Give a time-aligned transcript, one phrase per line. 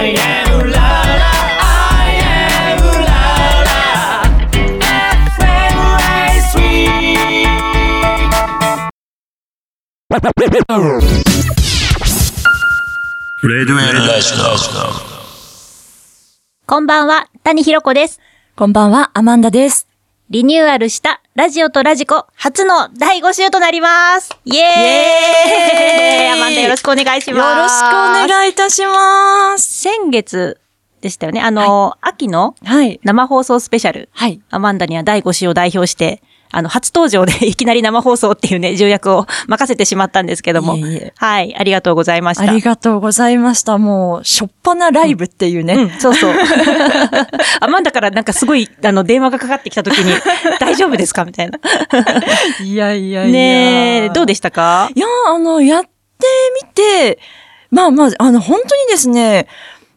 [0.00, 2.78] I am I am
[16.64, 18.20] こんばんは、谷ひろ子です。
[18.54, 19.88] こんばんは、アマンダです。
[20.30, 24.36] リニューアルしたラジオとラジコ初の第5週となります。
[24.44, 27.56] イエーイイエーイアマンダよろしくお願いします。
[27.56, 29.82] よろしくお願いいたします。
[29.82, 30.60] 先月
[31.00, 31.40] でしたよね。
[31.40, 32.98] あの、秋のはい。
[33.04, 34.08] 生放送スペシャル。
[34.14, 34.40] はい。
[34.50, 40.76] アマンダには第5週を代表して、あの、初登場でいきなり生放送っていうね、重役を任せてしまったんですけども。
[40.76, 42.44] いえいえはい、ありがとうございました。
[42.50, 43.76] ありがとうございました。
[43.78, 45.74] もう、しょっぱなライブっていうね。
[45.74, 46.34] うん、そうそう。
[47.60, 50.12] アマンダからなんかすごい、あの、電話がかかってきた時に、
[50.60, 51.24] 大丈夫ですか？
[51.24, 51.58] みたいな。
[52.62, 53.32] いやいやいや。
[53.32, 54.90] ねえ、どうでしたか？
[54.94, 55.88] いや、あの、やって
[56.62, 57.18] みて、
[57.70, 59.46] まあまあ、あの、本当にですね、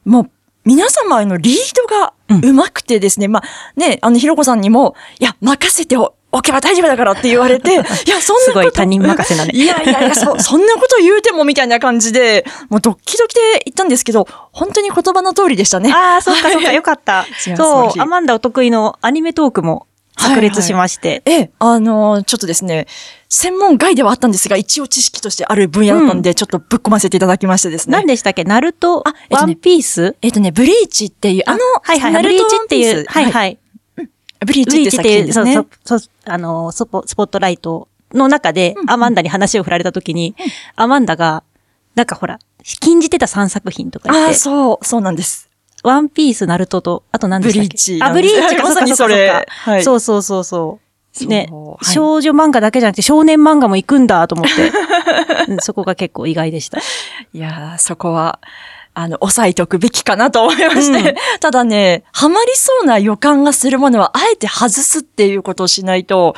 [0.05, 0.29] もう、
[0.63, 2.13] 皆様へのリードが
[2.47, 8.41] うまくてですね、まあね、あの、ひろこさんにも、いや、任せておおけば大丈夫だからって言われて、 いや、そんなこと。
[8.45, 15.91] すごい他人任せなねいやいやいや、そ、 そんなこと言うてもみたいな感じで、もうドッキドキで言ったんですけど、本当に言葉の通りでしたね。
[15.93, 17.25] ああ、そっかそっか、よかった。
[17.57, 21.21] そう、アマンダお得意のアニメトークも炸裂しまして。
[21.25, 22.87] ええ、あの、ちょっとですね、
[23.29, 27.93] 専門外ではあったんですが、一応知識としてある分野だったんで、ちょっとぶっ込ませていただきましてですね。
[27.93, 28.43] 何でしたっけ？
[28.43, 33.57] ナルトあえっとねワンピースえっとね、ブリーチっていう、あの、はいはい、ブナルトリーチっていう、ワンピースはいはい。
[34.45, 35.45] ブリーブチっていう、そう。
[35.45, 40.35] そう、そうあの、スポ、スポットライトの中で、アマンダに話を振られた時に、
[40.75, 41.43] アマンダが、
[41.95, 42.39] なんかほら、
[42.79, 45.49] 禁じてた3作品とか言ああ、って、そう、そうなんです。
[45.83, 47.67] ワンピース、ナルトと、あと何でしたっけ？
[47.67, 47.99] ブリーチ。
[48.03, 49.45] あ、ブリーチか、まさにそれ。
[49.47, 49.83] はい。
[49.83, 50.43] そうそうそう。
[50.43, 50.79] そ
[51.23, 51.25] う。
[51.25, 51.85] ねはい。
[51.85, 54.71] 少女漫画だけじゃなくて少年漫画も行くんだと思って、
[55.51, 56.77] うんそこが結構意外でした。
[57.33, 58.39] いやー、そこは、
[58.93, 61.09] あの、抑えておくべきかなと思いまして。
[61.09, 66.35] うんただね、ハマりそうな予感がするものは、あえて外すっていうことをしないと、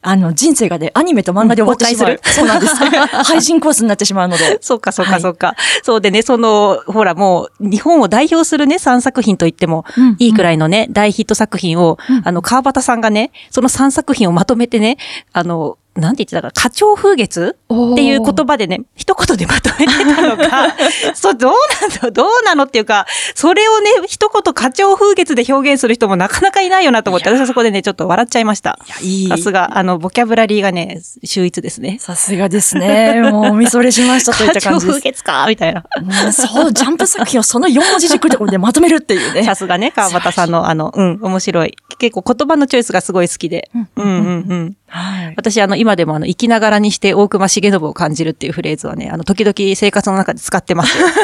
[0.00, 2.12] あの、人生がね、アニメと漫画で終わってしまう。
[2.12, 2.76] うんそうなんです。
[3.24, 4.58] 配信コースになってしまうので。
[4.60, 5.54] そうか、そうか、はいそうか。
[5.82, 14.98] そうでね、その、ほらもう、日本を代表するね、3作品と言ってもうんいいくらいのね、大ヒット作品を、あの、川端さんがね、その3作品をまとめてね、
[15.32, 20.76] あの、なんて言ってたか、花鳥風月っていう言葉でね、一言でまとめてたのが、
[21.14, 21.52] そう、どう
[22.00, 28.78] なのどうなのっていうか、それをね、一言花鳥風月で表現する人もなかなかいないよなと思って、私はそこでね、ちょっと笑っちゃいました。
[28.86, 29.28] いや、いい。
[29.28, 31.98] さすが、あの、ボキャブラリーがね、秀逸ですね。
[32.00, 33.20] さすがですね。
[33.32, 35.00] もう、みそれしましたといった感じです。
[35.00, 35.84] 花鳥風月かみたいな。
[36.00, 39.42] うんそう、ジャンプ作品をその4文字軸でこれでまとめるっていうね。
[39.42, 41.74] さすがね、川端さんの、あの、うん、面白い。
[41.98, 43.70] 結構言葉のチョイスがすごい好きで。
[43.74, 44.76] うん、うん、うん。
[44.88, 45.34] はい。
[45.36, 51.06] 私、あの、今でも、あの、生きながらにして大隈重信を感じるっていうフレーズはね、あの、時々生活の中で使ってますよ。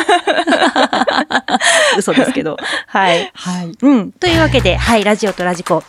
[1.99, 2.57] 嘘ですけど。
[2.87, 3.31] はい。
[3.35, 3.73] はい。
[3.81, 4.13] うん。
[4.13, 5.83] というわけで、はい、ラジオとラジコ、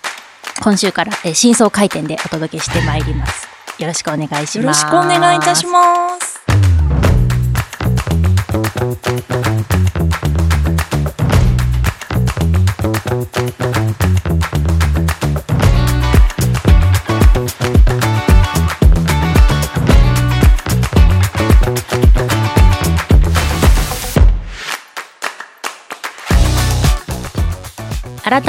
[0.62, 3.48] 今週から、えー、真相回転でお届けしてまいります。
[3.78, 4.58] よろしくお願いします。
[4.58, 6.36] よろしくお願いいたします。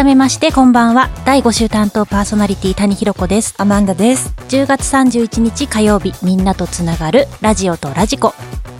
[0.06, 1.10] めまして、こんばんは。
[1.24, 3.54] 第5週担当パーソナリティ、谷ひろ子です。
[3.58, 4.36] アマンダです。
[4.48, 8.32] 10月31日火曜日みんなとつながるラジオとラジコ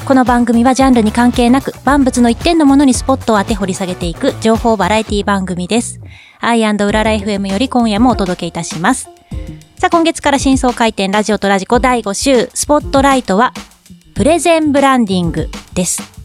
[0.04, 6.00] この番組はジャンルに関係なく万物の一点のものにスポットを当て掘り下げていく情報バラエティ番組です
[6.38, 9.10] アイうらら FM より今夜もお届けいたします
[9.76, 13.52] さあ今月から新装開店ラジオとラジコ第5週スポットライトは
[14.14, 16.15] プレゼンブランディングです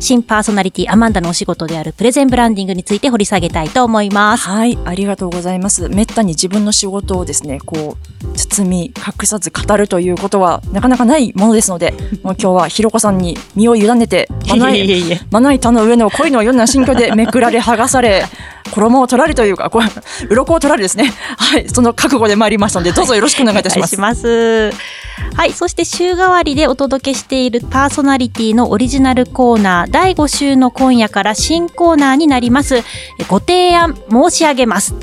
[0.00, 5.88] 新パーソナリティアマンダのお仕事であるプレゼンブランディングについて掘り下げたいと思いますはい、ありがとうございます。
[5.88, 18.24] めったに自分の仕事をですね、こう、包み、隠さず語るということは、なかなかないものですので、 もう今日はひろこさんに身を委ねて、まないえいえまな板の上の恋のような心境でめくられ剥がされ、
[18.70, 19.86] 衣を取られというか、これ、
[20.28, 21.12] 鱗を取られですね。
[21.36, 23.96] はい、その覚悟で参りましたので、どうぞよろしくお願いいたします。
[23.96, 24.94] お願いします。
[25.34, 25.52] はい。
[25.52, 32.76] そして週替わりでお届けしているパーソナリティのオリジナルコーナー、第5週の今夜から新コーナーになります。
[32.76, 32.82] え
[33.28, 34.94] ご提案申し上げます。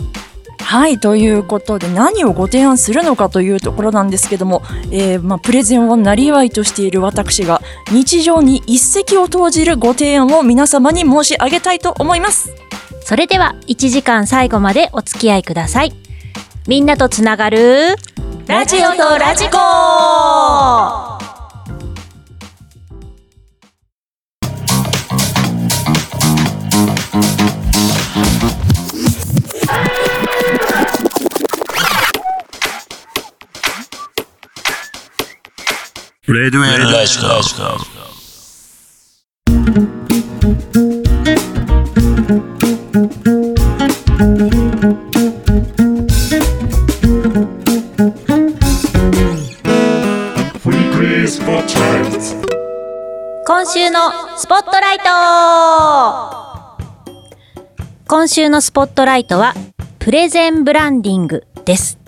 [0.72, 4.62] はい、ということで何をご提案するのかというところなんですけども、
[4.92, 7.62] えーまあ、プレゼンをなりわいとしている私が
[7.92, 12.54] 日常に一石を投じるご提案を皆様に申し上げたいと思います。
[13.04, 15.94] それでは1時間最後までお付き合いください。
[16.68, 17.98] みんなとつながる
[18.48, 21.21] ラジオとラジコ
[36.42, 37.22] レドウェルラジオ。
[53.46, 54.00] 今週の
[54.36, 55.04] スポットライト
[58.08, 59.54] 今週のスポットライトは、
[60.00, 62.00] プレゼンブランディングです。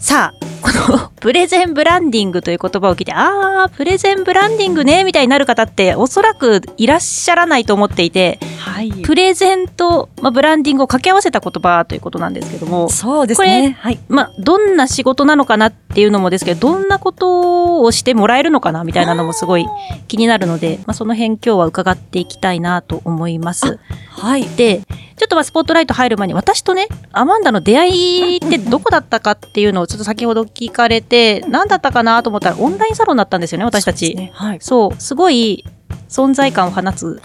[0.00, 8.90] さあ、このプレゼンブランディングという言葉を聞いて、あー、プレゼンブランディングね、みたいになる方っておそらくいらっしゃらないと思っていて、はい。
[9.02, 13.76] プレゼンと、まあ、ブランディングを掛け合わせた言葉ということなんですけども、そうですこれね。
[13.80, 13.98] はい。
[14.08, 19.66] まあ、どんな仕事なのかなっていうのもですけど、どんなことをしてもらえるのかなみたいなのもすごい
[20.08, 23.78] 気になるので、まあ、その辺今日は伺っていきたいなと思います。
[24.10, 24.46] はい。
[24.56, 24.82] で、
[25.16, 34.06] ちょっとまあスポットライト入る前に、私とね、アマンダの出会いってどこだったかっていうのをちょっと先ほど聞かれて、何だったかなと思ったらオンラインサロンだったんですよね、私たち。
[34.08, 34.58] そうねはい。
[34.60, 35.64] そう、すごい
[36.08, 37.20] 存在感を放つ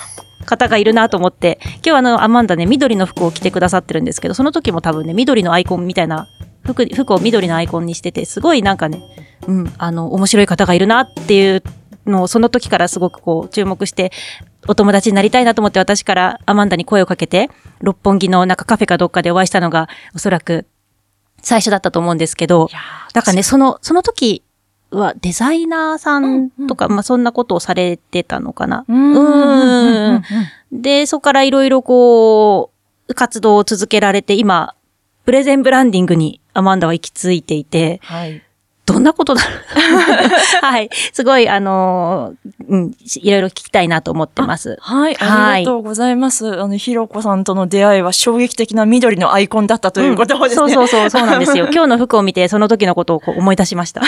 [0.46, 6.28] 方がいるなと思って、今日はあの、アマンダね、緑の服を着てくださってるんですけど、その時も多分ね、緑のアイコンみたいな
[6.66, 9.02] 服、服を緑のアイコンにしてて、すごいなんかね、
[9.48, 11.64] うん、あの、面白い方がいるなっていう
[12.06, 14.12] のを、その時からすごくこう、注目して、
[14.68, 20.66] お友達になりたいなと思って私からアマンダに声をかけて、六本木のなんかカフェかどっかでお会いしたのが、おそらく
[21.42, 22.70] 最初だったと思うんですけど、
[23.14, 24.44] なんかね、その、その時
[24.92, 28.86] はデザイナーさんとか、まあそんなことをされてたのかな。
[28.88, 30.16] うーん。
[30.16, 30.24] ん
[30.72, 32.72] で、そこからいろいろこ
[33.08, 34.76] う、活動を続けられて、今、
[35.26, 38.42] プレゼンブランディングにアマンダは行き着いていて、はい。
[38.88, 40.66] どんなことだろう？
[40.66, 40.90] はい。
[41.12, 44.78] すごい、あのーうん、いろいろ聞きたいなと思ってます。
[44.80, 45.14] はい。
[45.16, 46.62] はいありがとうございます。
[46.62, 50.56] あの、ひろこさんとの出会いは衝撃的な緑のアイコンだったということをですね。
[50.56, 51.68] そうそうそう、そうなんですよ。
[51.74, 54.02] 今日の服を見て、その時のことをこう思い出しました。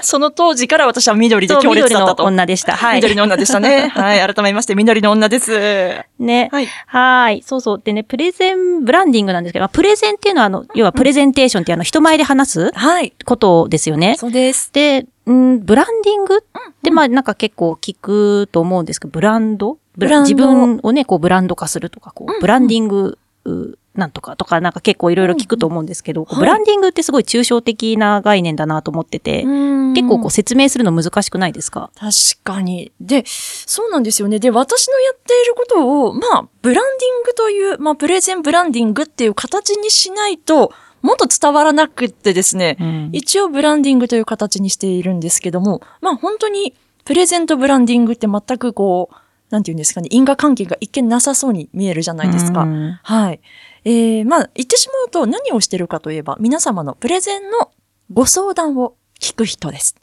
[0.04, 2.24] その当時から私は緑で強烈緑のだったと。
[2.24, 2.76] 女でした。
[2.76, 2.96] はい。
[2.96, 3.88] 緑の女でしたね。
[3.94, 4.34] はい。
[4.34, 6.04] 改めまして、緑の女です。
[6.18, 6.48] ね。
[6.52, 6.68] はい。
[6.86, 7.42] はい。
[7.44, 7.82] そうそう。
[7.82, 13.12] でね、プレゼンブランディングなんですけど、まあプレゼンっていうのは、あの、要はプレゼンテーションっていうあの、人前で話すはい。
[13.24, 14.16] ことですよね。
[14.18, 14.72] そうです。
[14.72, 16.40] で、んブランディングっ
[16.82, 19.78] て、まあなんか結構聞くと思うんですけど、ブランド？
[19.96, 31.90] ブブランド自分をね、こうブランド化するとか、こう、ブランディング、うなんとかとか、なんか結構いろいろ聞くと思うんですけど、こうはいブランディングってすごい抽象的な概念だなと思ってて、結構こう説明するの難しくないですか？
[31.96, 32.12] 確
[32.44, 32.92] かに。
[33.00, 34.38] で、そうなんですよね。
[34.38, 40.72] で、私のやっていることを、まあ、ブランディングという、まあ、プレゼンブランディングっていう形にしないと、
[41.02, 49.16] もっと伝わらなくってですね、うん一応ブランディングという形にしているんですけども、まあ本当にプレゼントブランディングって全くこう、
[49.50, 52.62] なんていうんですかね、因果関係が一見なさそうに見えるじゃないですか。
[52.62, 53.40] うんはい。
[53.84, 57.70] えー、まあ言ってしまうと何をしてるかといえば、皆様のプレゼンの
[58.12, 59.96] ご相談を聞く人です。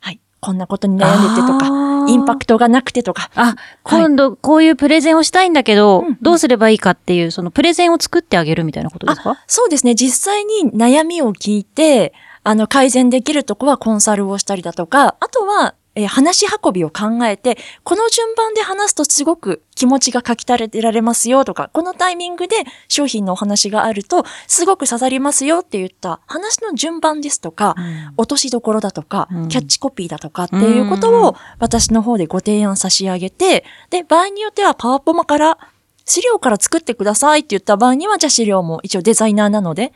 [0.00, 0.20] はい。
[0.40, 1.66] こんなことに悩んでてとか、
[2.08, 9.42] インパクトがなくてとか、あ、今度こういうプレゼンをしたいんだけど、うんうんどうすればいいかっていう、そのプレゼンを作ってあげるみたいなことですか？
[9.46, 9.94] そうですね。
[9.94, 12.12] 実際に悩みを聞いて、
[12.42, 22.56] あの、改善できるとこはコンサルをしたりだとか、あとは、えー話し運びを考えて、この順番で話すとすごく気持ちが書き垂れてられますよとか、このタイミングで
[22.88, 27.76] 商品のお話があると、すごく刺さりますよって言った話の順番ですとか、
[28.16, 29.48] 落としどころだとか、うん。
[29.48, 35.58] キャッチコピーだとかっていうことを私の方でご提案差し上げて、で、場合によってはパワポマから
[36.04, 39.92] 資料から作ってくださいって言った場合には、じゃあ資料も一応デザイナーなので、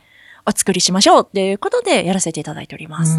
[0.47, 3.15] お作りしましょうっていうことでやらせていただいておりまうす。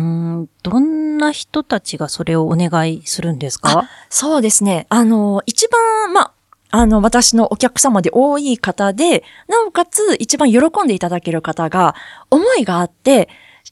[0.62, 3.88] どんな人たちがそれをお願いするんですか？
[4.10, 4.86] そうですね。
[4.90, 6.32] あの、一番、まあ、
[6.70, 11.94] あの、私のお客様で多い方で、なおかつ一番喜んでいただける方が、
[12.30, 13.28] 思いがあって、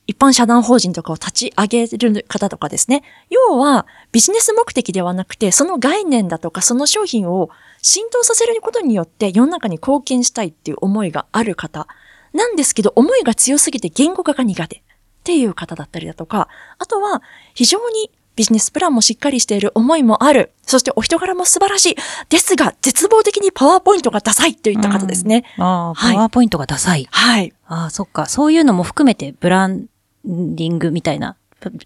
[0.06, 3.02] 一般社団法人とかを立ち上げる方とかですね。
[3.30, 7.50] 要は、ビジネス目的ではなくて、その概念だとか、その商品を
[7.82, 11.86] 浸透させることによって世の中に貢献したいっていう思いがある方。
[12.34, 14.80] なんですけど、思いが強すぎて言語化が苦手っ
[15.22, 16.48] ていう方だったりだとか、
[16.78, 17.22] あとは、
[17.54, 20.52] 非常にビジネスプランもしっかりしている思いもある。
[20.62, 21.96] そしてお人柄も素晴らしい。
[22.28, 25.44] ですが、絶望的にパワーポイントがダサいといった方ですね。
[25.58, 27.06] ああ、はいパワーポイントがダサい。
[27.10, 27.52] はい。
[27.66, 28.26] ああ、そっか。
[28.26, 29.86] そういうのも含めてブラン
[30.24, 31.36] ディングみたいな、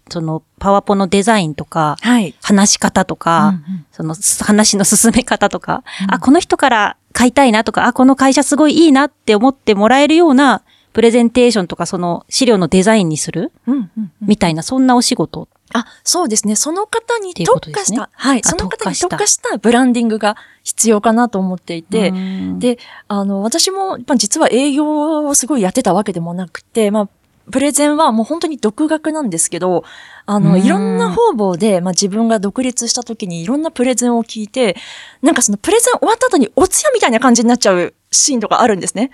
[0.09, 2.35] そのパワポのデザインとか、はい。
[2.41, 10.61] 話し方とか、うんうんその話の進め方とか、あ、この人から買いたいなとか、あ、この会社すごいいいなって思ってもらえるような
[10.93, 15.49] プレゼンテーションとかその資料のデザインにするうんうんうんみたいな、そんなお仕事。
[15.73, 16.55] あ、そうですね。
[16.55, 18.41] その方に特化した、はい。
[18.43, 27.09] あその方に特化したブランディングが必要かなと思っていて、うん、で、あの、私も、まあ、実は営業をすごいやってたわけでもなくて、まあ、
[27.51, 29.83] プレゼンはもう本当に独学なんですけど、
[30.25, 30.63] あの、うん。
[30.63, 34.75] いろんな方々で、まあ自分が独立した時にいろんなプレゼンを聞いて、
[35.21, 39.11] なんかそのプレゼン終わった後にお通夜みたいな感じになっちゃうシーンとかあるんですね。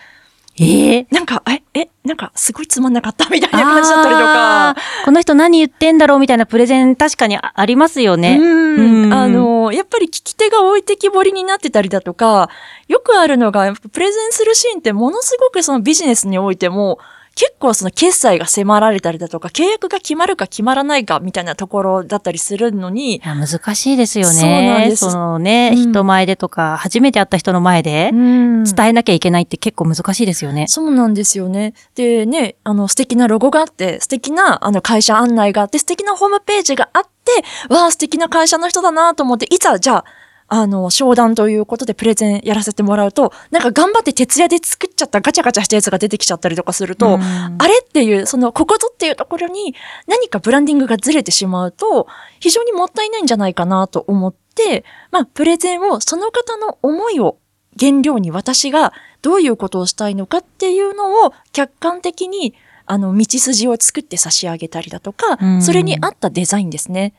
[0.58, 1.08] ええ。
[1.12, 3.28] なんか、え、え、なんかすごいつまんなかった？
[3.30, 4.76] みたいな感じだったりとか。
[5.04, 8.38] この人何言ってんだろうみたいなプレゼン確かにあありますよね。
[8.40, 9.04] うん。
[9.06, 9.14] うん。
[9.14, 12.50] あの、やっぱり聞き手が置いてきぼりになってたりだとか、
[12.88, 17.00] よくあるのが、プレゼンするシーンってものすごくそのビジネスにおいても、
[17.36, 24.34] 結構その決済が迫られたりだとか、契約が決まるか決まらないかみたいなところだったりするのにい、や難しいですよね。
[24.34, 30.68] そうなんですそのね、うん人前でとか、初めて会った人の前で伝伝えなきゃいけないって結構難しいですよね。
[30.68, 31.74] そうなんですよね。
[31.96, 40.06] でね、あの素敵なロゴがあって、素敵なあの会社案内があって、素敵なホームページがあって、わあ素敵な会社の人だなと思って、いざじゃあ、
[40.48, 49.74] あの、商談ということでプレゼンやらせてもらうと、なんか頑張って徹夜で作っちゃったガチャガチャしたやつが出てきちゃったりとかすると、うんあれっていう、その、ここぞっていうところに
[50.08, 52.08] 何かブランディングがずれてしまうと、
[52.40, 57.38] 非常にもったいないんじゃないかなと思って、まあ、プレゼンをその方の思いを
[57.80, 62.54] 原料に私がどういうことをしたいのかっていうのを客観的に、
[62.86, 67.14] あの、道筋を作って差し上げたりだとかう、んそれに合ったデザインですね。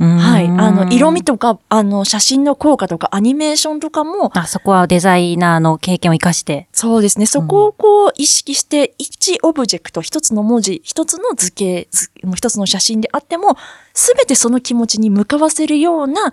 [0.00, 0.46] うんはい。
[0.46, 6.68] あの、色味とか、あの、写真の効果とか、アニメーションとかも、あそこはデザイナーの経験を生かして。
[6.72, 7.26] そうですね。
[7.26, 13.56] そこをこう意識して、一オブジェクト、一つの文字、一つの図形、図一つの写真であっても、
[13.92, 16.32] すべてその気持ちに向かわせるような、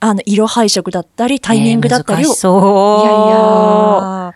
[0.00, 2.28] あの、色配色だったり、タイミングだったりを。
[2.28, 3.06] えーそう。
[3.06, 4.34] いやいや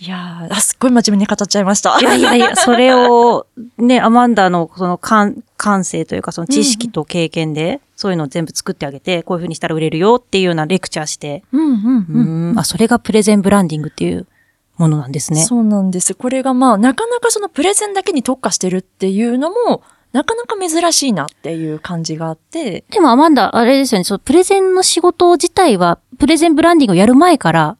[0.00, 1.98] いやーあ、すっごい真面目に語っちゃいました。
[2.00, 3.46] いやいやいや、 それを、
[3.78, 12.54] ね、アマンダのその感、感性というかその知識と経験で、そういうのを全部作ってあげて、こういう風にしたら売れるよっていうようなレクチャーして、うんうんううん。
[12.54, 14.26] ん、あ、それがプレゼンブランディングっていう
[14.78, 15.42] ものなんですね。
[15.42, 16.14] そうなんです。
[16.14, 19.82] これがまあ、なかなかそのプレゼンだけに特化してるっていうのも、
[20.12, 27.76] なかなか珍しいなっていう感じがあって、でもアマンダ、あれですよね、そのプレゼンの仕事自体は、プレゼンブランディングをやる前から、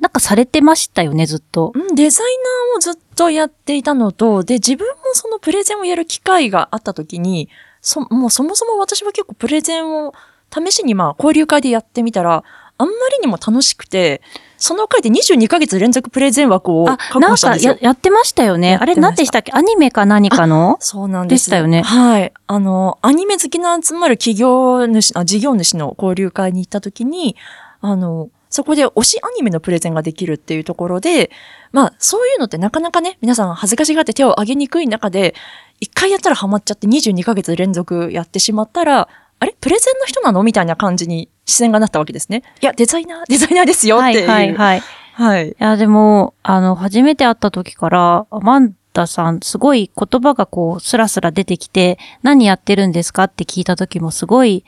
[0.00, 1.72] なんかされてましたよね、ずっと。
[1.74, 7.48] うん、デザイナーをずっとやっていたのと、で、自分もそのプレゼンをやる機会があった時に、
[7.80, 10.14] そ、もうそもそも私は結構プレゼンを
[10.52, 12.42] 試しにまあ交流会でやってみたら、
[12.76, 14.20] あんまりにも楽しくて、
[14.56, 17.78] その回で22ヶ月連続プレゼン枠をあ、確なんか保したんですよや。
[17.80, 18.76] やってましたよね。
[18.80, 19.52] あれ、やってましたなんでしたっけ？
[19.52, 20.76] アニメか何かの？
[20.80, 21.44] そうなんです。
[21.44, 22.32] でしたよねはい。
[22.48, 27.36] あの、アニメ好きの集まる企業主、あ、事業主の交流会に行った時に、
[27.80, 31.32] あの、そこで推しアニメのプレゼンができるっていうところで、
[31.72, 35.34] まあ、そういうのってなかなかね、皆さん恥ずかしがって手を挙げにくい中で、
[35.80, 39.08] 一回やったらハマっちゃって22ヶ月連続やってしまったら、
[39.40, 39.56] あれ？
[39.60, 42.44] プレゼンの人なのみたいな感じに視線がなったわけですね。
[42.62, 44.28] いや、デザイナー、デザイナーですよっていう。
[44.28, 44.78] はいはいはい。
[44.78, 44.82] い
[45.14, 45.56] はい。
[45.58, 54.64] や、でも、あの、初めて会った時から、アマンダさん、すごい言葉がこう、スラスラ出てきて、何やってるんですかって聞いた時もすごい、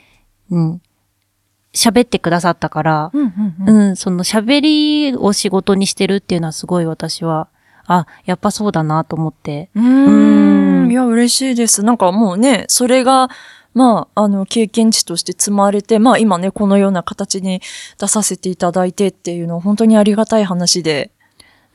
[0.50, 0.82] うん、
[1.76, 3.32] 喋ってくださったから、うん
[3.66, 7.48] うんその喋りを仕事にしてるっていうのはすごい私は、
[7.86, 9.70] あ、やっぱそうだなと思って。
[9.76, 10.90] うーうんん。
[10.90, 11.82] いや、嬉しいです。
[11.82, 13.28] なんかもうね、それが、
[13.74, 17.60] まあ、あの、経験値として積まれて、まあ今ね、このような形に
[18.00, 21.10] 出させていただいてっていうのは本当にありがたい話で。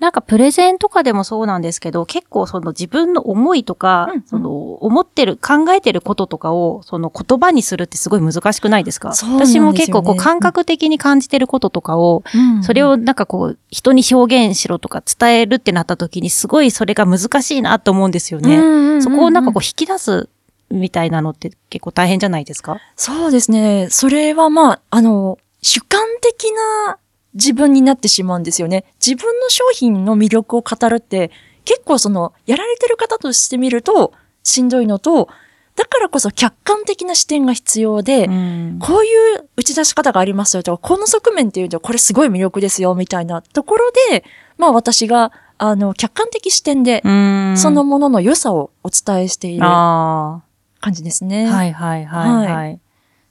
[0.02, 4.24] なんかプレゼンとかでもそうなんですけど、結構その自分の思いとか、うんうん。
[4.26, 9.14] その思ってる、考えてることとかを、その言葉にするってすごい難しくないですか？
[9.14, 9.70] そうなんですよね。
[9.70, 12.24] 私も結構こう感覚的に感じてることとかを、
[12.64, 19.02] それを、をなんかこう、人に表現しろとか伝えるってなった時にすごいそれが難しいなと思うんですよね。
[19.02, 20.30] そこをなんかこう引き出す
[20.72, 22.80] みたいなのって結構大変じゃないですか？
[22.96, 23.88] そうですね。
[23.92, 26.52] それはまあ、あの、主観的
[26.88, 26.98] な
[27.34, 28.86] 自分になってしまうんですよね。
[29.06, 31.32] 自分の商品の魅力を語るって、
[31.66, 35.30] 結構その、やられてる方としてみると、しんどいのと、
[35.76, 44.24] だからこそ客観的な視点が必要で、うんこういう打ち出し方がありますよとか、この側面っていうとこれすごい魅力ですよみたいなところで、
[44.58, 50.42] まあ私が、あの、客観的視点で、うんそのものの良さをお伝えしているあ
[50.80, 51.46] 感じですあ、ね。
[51.46, 52.72] はいはいはいはい。
[52.72, 52.78] は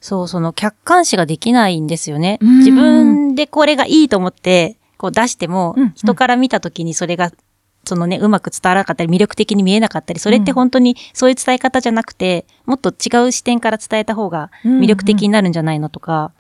[0.01, 2.39] そう、その客観視ができないんですよね。
[2.41, 7.31] うん自分でこれがいいと思って、こう出しても、うんうん人から見た時にそれが、
[7.85, 16.33] そのね、うまく伝わらなかったり、魅力的に見えなかったり、それって本当にそういう伝え方じゃなくて、もっと違う視点から伝えた方が魅力的になるんじゃないのとか、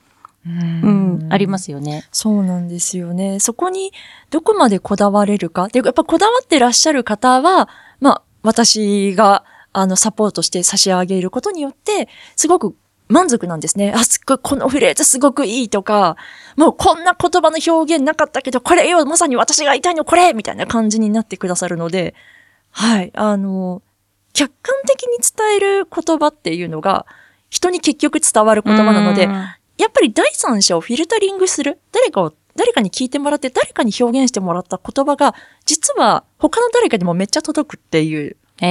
[0.46, 2.04] うん、ありますよね。
[2.12, 3.40] そうなんですよね。
[3.40, 3.92] そこに
[4.30, 5.68] どこまでこだわれるか？
[5.68, 7.68] で、やっぱこだわってらっしゃる方は、
[8.00, 12.74] まあ、私が、あの、サポートして差し上げることによって、すごく
[13.10, 13.92] 満足なんですね。
[13.94, 16.16] あ、すっごい、このフレーズすごくいいとか、
[16.56, 22.14] もうこんな言葉の表現なかったけど、これよ、まさに私が言いたいのこれみたいな感じになってくださるので、
[22.70, 23.82] はい、あの、
[24.32, 27.04] 客観的に伝える言葉っていうのが、
[27.50, 29.46] 人に結局伝わる言葉なので、うん
[29.80, 31.78] やっぱり第三者をフィルタリングする。
[31.90, 38.36] 誰かを、誰かに聞いてもらって、誰かに表現してもらった言葉が、実は他の誰かにもめっちゃ届くっていう。
[38.60, 38.66] え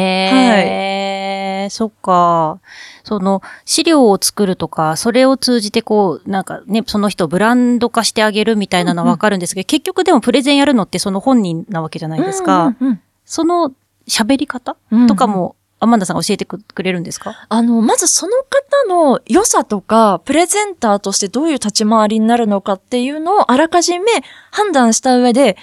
[1.66, 2.60] えそっか。
[3.04, 12.76] その、資料を作るとか、それを通じてこう、なんかね、その人をブランド化してあげるみたいなのはわかるんですけど、結局でもプレゼンやるのってその本人なわけじゃないですか。
[12.80, 13.72] うんうんその
[14.08, 17.36] 喋り方うんとかも、アマンダさんが教えてくくれるんですか？
[17.48, 24.06] あの、まずその方の良さとか、プレゼンターとしてどういう立ち回りになるのかっていうのをあらかじめ
[24.52, 25.58] 判断した上で、例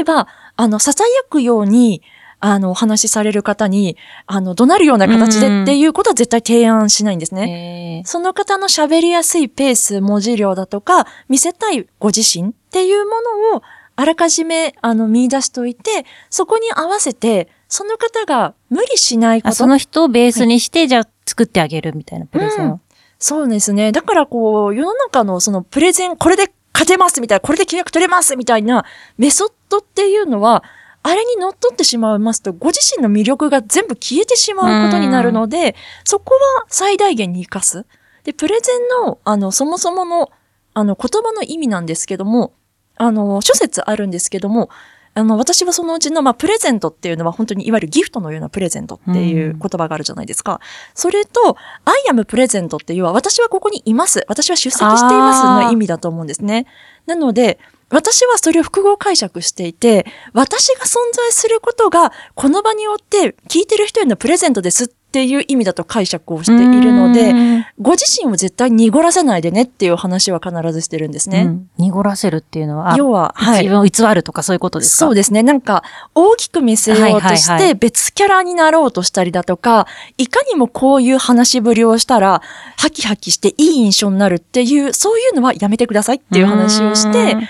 [0.00, 0.94] えば、あの、囁
[1.28, 2.00] くように、
[2.44, 3.96] あの、お話しされる方に、
[4.26, 7.46] あの、怒鳴るような形でっていうことは絶対提案しないんですね。
[7.46, 13.12] ねその方の喋りやすいペース、文字量だとか、見せたいご自身っていうも
[13.52, 13.62] のを、
[13.94, 19.50] あらかじめ、あの、見出しといて、そこに合わせて、その方が無理しないこと。
[19.50, 22.80] あその人をベースにして、じゃあ作ってあげるみたいなプレゼンを。
[23.20, 23.92] そうですね。
[23.92, 28.84] だからこう、世の中のそのプレゼン、これで勝てますみたいな、これで契約取れますみたいな
[29.16, 30.64] メソッドっていうのは、
[31.02, 37.86] あれに乗っ取ってしまいますと、ご自身の魅力が全部消えてしまうことになるので、そこは最大限に活かす。
[38.24, 40.30] で、プレゼンの、あの、そもそもの、
[40.74, 42.54] あの、言葉の意味なんですけども、
[42.96, 44.70] あの、諸説あるんですけども、
[45.14, 50.60] あの、私はそのうちの、まあ、プレゼントっていうのは本当にいわゆるギフトのようなプレゼントっていう言葉があるじゃないですか。
[50.94, 54.24] それと、I am プレゼントっていうのは、私はここにいます。
[54.28, 56.66] 私は出席していますの意味だと思うんですね。
[57.06, 57.58] なので、
[57.92, 71.42] 私はそれを複合解釈していて、私が存在することが、この場によって聞いてる人へのプレゼントですっていう意味だと解釈をしているので、うんご自身を絶対濁らせないでねっていう話は必ずしてるんですね。
[71.42, 73.70] うん濁らせるっていうのは、あ要は、はい自。
[73.70, 75.06] 分を偽るとかそういうことですか？
[75.06, 75.42] そうですね。
[75.42, 75.82] なんか、
[76.14, 82.40] 大きく見せようとしはいはいはて、別キャラになろうとしたりだとか、いかにもこういう話しぶりをしたら、
[82.76, 87.48] ハキハキしていい印象になるっていう、そういうのはやめてくださいっていう話をしてうん、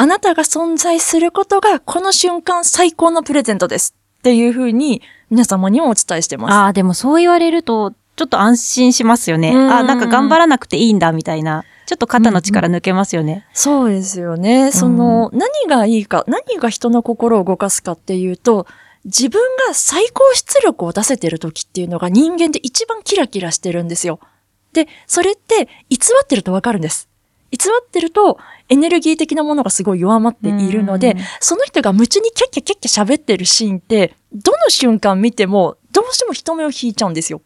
[0.00, 6.54] あなたが存在することが、この瞬間最高のプレゼントですっていうふうに、皆様にもお伝えしてます。
[6.54, 9.50] ああ、でもそう言われると、ちょっと安心しますよね。
[9.50, 11.64] うんあなんか頑張らなくていいんだ、みたいな。
[11.86, 13.44] ちょっと肩の力抜けますよね。
[13.52, 14.70] そうですよね。
[14.70, 18.68] その、何がいいか、何が人の心を動かすかっていうと、
[19.04, 24.20] 自分が最高出力を出せてる時っていうのが人間で一番キラキラしてるんですよ。
[24.72, 27.08] で、それって偽ってるとわかるんです。
[27.50, 37.40] 偽ってるとエネルギー的なものがすごい弱まっているのでうん、その人が夢中にキャッキャキャッキャ喋ってるシーンって、どの瞬間見てもどうしても人目を引いちゃうんですよ。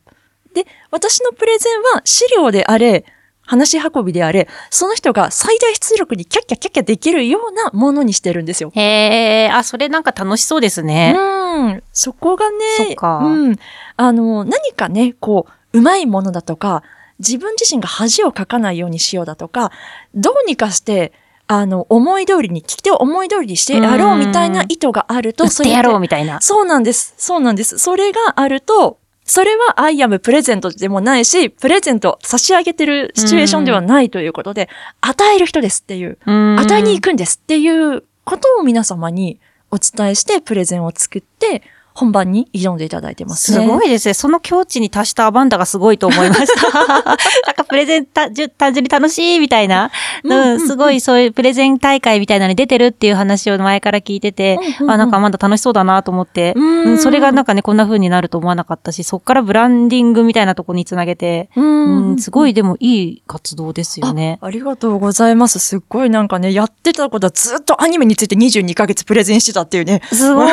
[0.54, 3.04] で、私のプレゼンは資料であれ、
[3.44, 8.70] 話し運びであれ、その人が最大出力にキャッキャキャッキャできるようなものにしてるんですよ。
[8.74, 11.14] へえ、あ、それなんか楽しそうですね。
[11.16, 11.82] うん。
[11.92, 12.56] そこがね、
[12.98, 13.56] うん。
[13.96, 16.82] あの、何かね、こう、うまいものだとか、
[17.18, 19.72] 自分自身が恥をかかないようにしようだとか、
[20.14, 21.12] どうにかして、
[21.46, 26.40] あの、思い通りに、聞き手を思い通りにしてやろうみたいな意図があると、売ってやろうみみたいな。
[26.40, 27.14] そうなんです。
[27.18, 27.78] そうなんです。
[27.78, 34.68] それがあると、それはアイアムプレゼントでもないし、プレゼント差し上げてるシチュエーションではないということで、
[35.00, 41.62] 与える人ですっていう、与与えに行くんですっていうことを皆様にお伝えしてプレゼンを作って、
[41.94, 43.66] 本番に挑んでいただいてますすね。
[43.66, 44.14] ごいですね。
[44.14, 46.78] その境地に達したアバンダがすごいと思いました。
[46.94, 47.16] なん
[47.56, 48.50] かプレゼン単純
[48.82, 49.90] に楽しいみたいな、
[50.24, 64.38] うんうん、すごいそういうプレゼン大会みたいなのに出てるっていう話を前から聞いてて、うんうんうんあ、なんかアマンダ楽しそうだなと思って、うんうんそれがなんかね、こんな風になると思わなかったし、そっからブランディングみたいなとこにつなげて、うんうん、すごいでもいい活動ですよね。
[64.40, 65.58] あありがとうございます。
[65.58, 70.02] すっごいなんかね、やってたことはずっとアニメについて22ヶ月プレゼンしてたっていうね。
[70.12, 70.52] すごい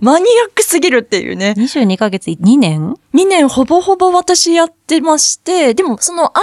[0.00, 1.54] マニアックすぎるっていうね。
[1.56, 6.42] 22ヶ月2年？2年ほぼほぼ私やってまして、でもその間が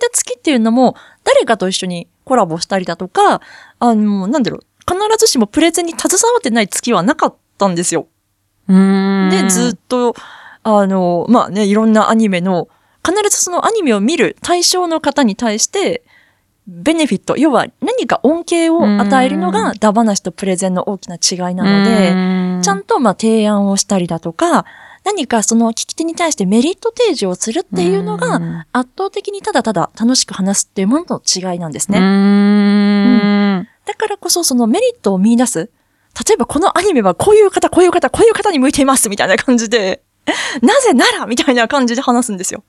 [0.00, 3.40] 間月っていうのも、誰かと一緒にコラボしたりだとか、
[3.78, 8.06] あの、なんだろう、必ずしもプレゼンに携わってない月はなかったんですよ。
[8.68, 10.14] で、ずっと、
[10.62, 12.68] あの、まあね、いろんなアニメの、
[13.06, 16.02] 必ずそのアニメを見る対象の方に対して、
[16.66, 24.64] ベネフィット、要は何か恩恵を与えるのがダバナシとプレゼンの大きな違いなので、ちゃんとまあ提案をしたりだとか、
[25.04, 31.98] 何かその聞き手に対してメリット提示をするっていうのうんが、圧倒的にただただ楽しく話すっていうものとの違いなんですね。
[31.98, 32.04] うー
[33.58, 33.68] ん。
[33.84, 35.70] だからこそそのメリットを見出す。
[36.26, 40.02] 例えばこのアニメはこういう方、こういう方、こういう方に向いていますみたいな感じで、
[40.62, 42.64] なぜならみたいな感じで話すんですよ。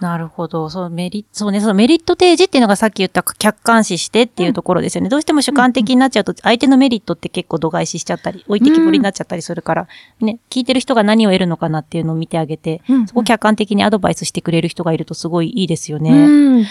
[0.00, 0.70] なるほど。
[0.70, 5.08] そう、メリット、そうね、そのメリット提示っていうのがさっき言った客観視してっていうところですよね。
[5.08, 9.88] どうしても主観的になっちゃうと、相手のメリットって結構度外視しちゃったり、置いてきぼりになっちゃったりするから、
[10.20, 16.10] ね、聞いてる人が何を得るのかなっていうのを見てあげて、うんそこを客観的にアドバイスしてくれる人がいるとすごいいいですよね。
[16.10, 16.64] うん。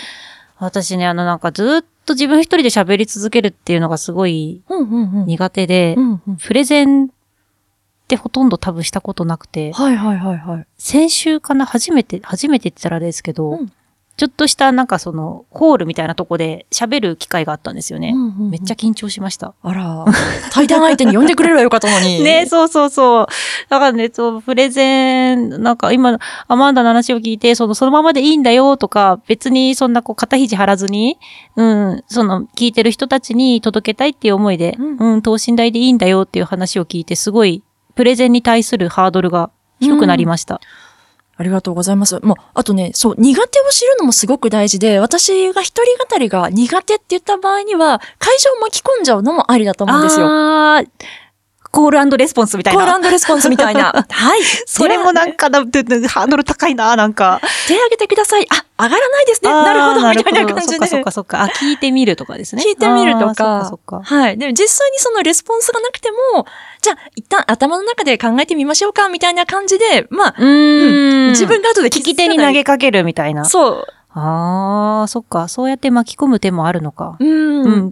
[0.59, 5.25] 私ね、あのなんかずっと自分一人で喋り続けるっていうのがすごいうんうんうん。
[5.25, 7.09] 苦手で、うんうんプレゼン
[8.03, 10.67] ってほとんど多分したことなくて、はいはいはいはい。
[10.77, 11.65] 先週かな？
[11.65, 13.71] 初めて、初めてって言ったらあれですけど、うん
[14.15, 18.11] ちょっとしたなんかその、ホールみたいなとこで喋る機会があったんですよね。
[18.13, 19.55] うんうんうんめっちゃ緊張しました。
[19.63, 20.05] あら、
[20.51, 22.21] 対談相手に呼んでくれればよかったのに。
[22.23, 23.27] ねそうそうそう。
[23.69, 31.17] だからね、そう、プレゼン、なんか今、アマンダの話を聞いて、その、そのままでいいんだよとか、別にそんなこう、肩肘張らずに、
[31.55, 37.63] うん、その、聞いてる人たちに届けたいっていう思いで、ううん、等身大でいいんだよっていう話を聞いて、すごい、
[37.95, 40.61] プレゼンに対するハードルが低くなりました。
[41.35, 42.19] ありがとうございます。
[42.21, 50.27] もう、あとね、そう、苦手を知るのもすごく大事で、私が一人語りが苦手って言った場合には、会場を巻き込んじゃうのもありだと思うんですよ。
[50.27, 50.87] あー
[51.73, 52.85] コールレスポンスみたいな。
[52.85, 53.91] コールレスポンスみたいな。
[54.07, 54.41] はい。
[54.67, 57.41] それもなんかだ、ででハードル高いな、なんか。
[57.67, 58.45] 手挙げてください。
[58.77, 59.51] あ、上がらないですね。
[59.51, 60.73] なるほど、みたいな感じで。
[60.73, 61.41] そっかそっかそっか。
[61.41, 62.61] あ、聞いてみるとかですね。
[62.63, 64.01] 聞いてみるとかかそっか。
[64.03, 64.37] はい。
[64.37, 66.45] でも実際にそのレスポンスがなくても、
[66.79, 71.29] じゃあ一旦頭の中で考えてみましょうか、みたいな感じで、まあ、うーん。
[71.31, 73.45] 自分が後で聞き手に投げかけるみたいな。
[73.45, 73.87] そう。
[74.15, 75.47] ああ、そっか。
[75.47, 77.17] そうやって巻き込む手もあるのか。
[77.19, 77.42] うん。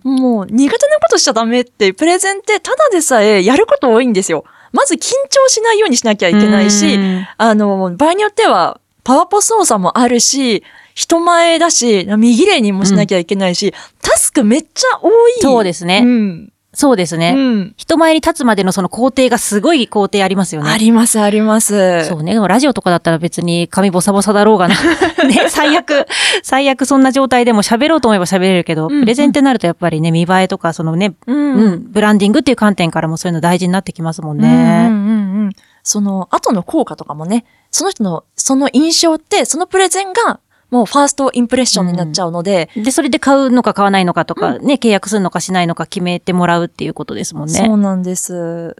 [0.04, 4.44] もう苦手なことしちゃダメって、プレゼンってただでさえやること多いんですよ。
[4.72, 15.34] まず緊張しないようにしなきゃいけないし、うんあの、場合によっては、パワポ操作もあるし、人前だし、右霊にもしなきゃいけないし、タスクめっちゃ多い。
[15.42, 16.02] そうですね。
[16.04, 16.51] うん。
[16.74, 17.34] そうですね。
[17.36, 17.74] うん。
[17.76, 20.72] 人前に立つまでのその工程がすごい工程ありますよね。
[20.72, 22.06] あります、あります。
[22.06, 22.34] そうね。
[22.34, 24.76] でもラジオとかだったら別に髪ボサボサだろうがな。
[25.28, 26.08] ね、最悪、
[26.44, 31.34] 最悪そんな状態でも喋ろうと思えば喋れるけど、うんプレゼンってなるとやっぱりね、見栄えとか、そのね、う。
[31.34, 34.86] うんん、ブランディングっていう観点からもそういうの大事になってきますもんうんうんね。
[34.88, 35.50] うんうん。
[35.84, 40.40] その後の効果とかもね、その人のその印象って、そのプレゼンが
[40.72, 47.54] もうファーストインプレッションになっちゃうので、で、それで買うのか買わないのかとか、ね、契約するのかしないのか決めてもらうっていうことですもんね。
[47.54, 48.78] そうなんです。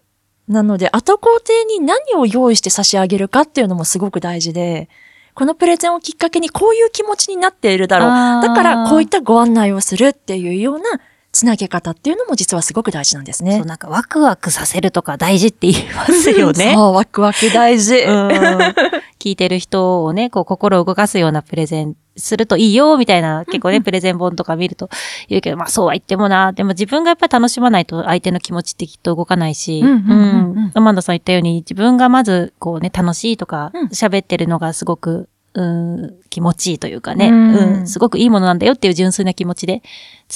[0.48, 4.90] なので、後工程に何を用意して差し上げるかっていうのもすごく大事で、
[5.34, 8.42] このプレゼンをきっかけにこういう気持ちになっているだろう。
[8.42, 10.84] だからこういったご案内をするっていうような
[11.32, 13.66] つなげ方っていうのも実はすごく大事なんですねそう、。
[13.66, 16.74] なんかワクワクさせるとか大事って言いますよね。
[16.76, 18.00] そう、ワクワク大事。
[18.00, 18.60] うん
[19.22, 24.90] 聞いてる人をね、こう心を動かすようなプレゼンするといいよ、みたいな、結構ね、プレゼン本とか見ると
[25.30, 39.84] 言うけど、まあそうは言ってもな、でも自分がやっぱり楽しまないと相手の気持ちってきっと動かないし、うんうんうんうんアマンダさん言ったように自分がまずこうね、楽しいとかうん、喋ってるのがすごく、うん、気持ちいいというかね、ううんん、すごくいいものなんだよっていう純粋な気持ちで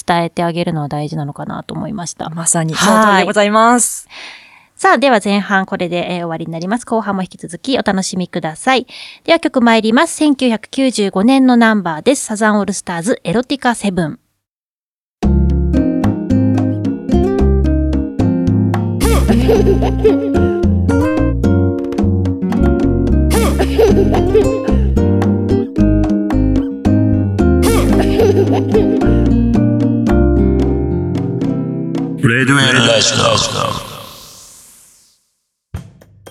[0.06, 2.28] 伝えてあげるのは大事なのかなと思いました。
[2.30, 4.08] まさに、その通りでございます。
[4.76, 6.84] さあ、では前半これで、えー終わりになります。
[6.84, 8.86] 後半も引き続きお楽しみください。
[9.24, 10.22] では曲参ります。
[10.22, 12.26] 1995年のナンバーです。
[12.26, 14.20] サザンオールスターズエロティカセブン。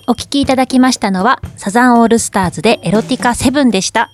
[0.07, 4.09] お聴きいただきましたのは、サザンオールスターズでエロティカセブンでした。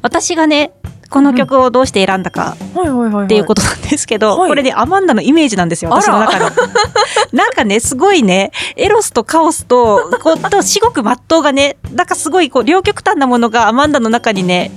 [0.00, 0.74] 私がね、
[1.10, 3.24] この曲をどうして選んだかはいはいはいはい。
[3.24, 6.50] っていうことなんですけど、はいこれね、アマンダのイメージなんですよ、私の中の。
[7.32, 14.70] なんかね、すごいね、エロスとカオスと、こう、と、至極真っ当がね、なんかすごい、こう、両極端なものがアマンダの中にね、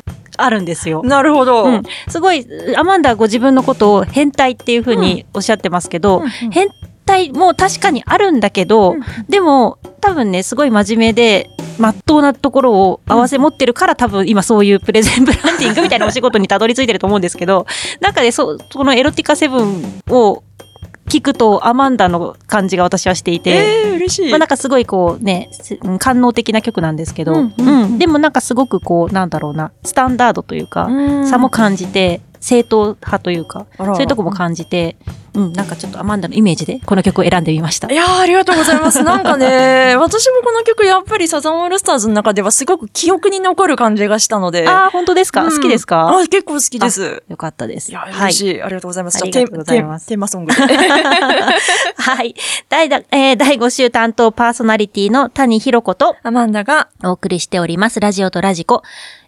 [0.43, 1.01] あるんですよ。
[1.03, 1.63] なるほど。
[1.65, 6.67] うん、すごい、アマンダはご自分のことを変態っていうふうにおっしゃってますけど、うんうん変
[7.05, 11.47] 態も確かにあるんだけど、うんでも多分ね、すごい真面目で、
[11.79, 17.65] まっとうなところを合わせ持ってるから、多分今そういうプレゼンブランディングみたいなお仕事にたどり着いてると思うんですけど、
[17.99, 20.43] なんかね、そそのエロティカセブンを
[21.09, 24.29] 聞くとアマンダの感じが私はしていて、えー、嬉しい。
[24.29, 25.49] まあなんかすごいこうね、
[25.99, 27.97] 官能的な曲なんですけど、うんうんうんうん。
[27.97, 31.27] でもなんかすごくこう、なんだろうな、スタンダードというか、うん。
[31.27, 34.95] 差も感じて、正統派というか、そういうとこも感じて、
[35.35, 37.95] うん、なんかちょっとアマンダのイメージでこの曲を選んでみましたい。
[37.95, 39.03] やー、ありがとうございます。
[39.03, 44.67] なんかね、私もこの曲、やっぱりサザンオールスターズの中ではすごく記憶に残る感じがしたので。
[44.67, 46.09] ああ、本当ですか、うん好きですか？
[46.09, 47.23] あ、結構好きです。
[47.27, 47.91] よかったです。
[47.91, 48.11] いや、はい。
[48.25, 48.61] 嬉しい。
[48.61, 49.17] ありがとうございます。
[49.21, 50.61] ありがとうございますテーマソングで。
[51.97, 52.35] はい。
[52.69, 57.99] 第だ、えー第5週担当パーソナリティの谷ひろ子とアマンダが、お送りしております。
[57.99, 58.81] ラジオとラジコ。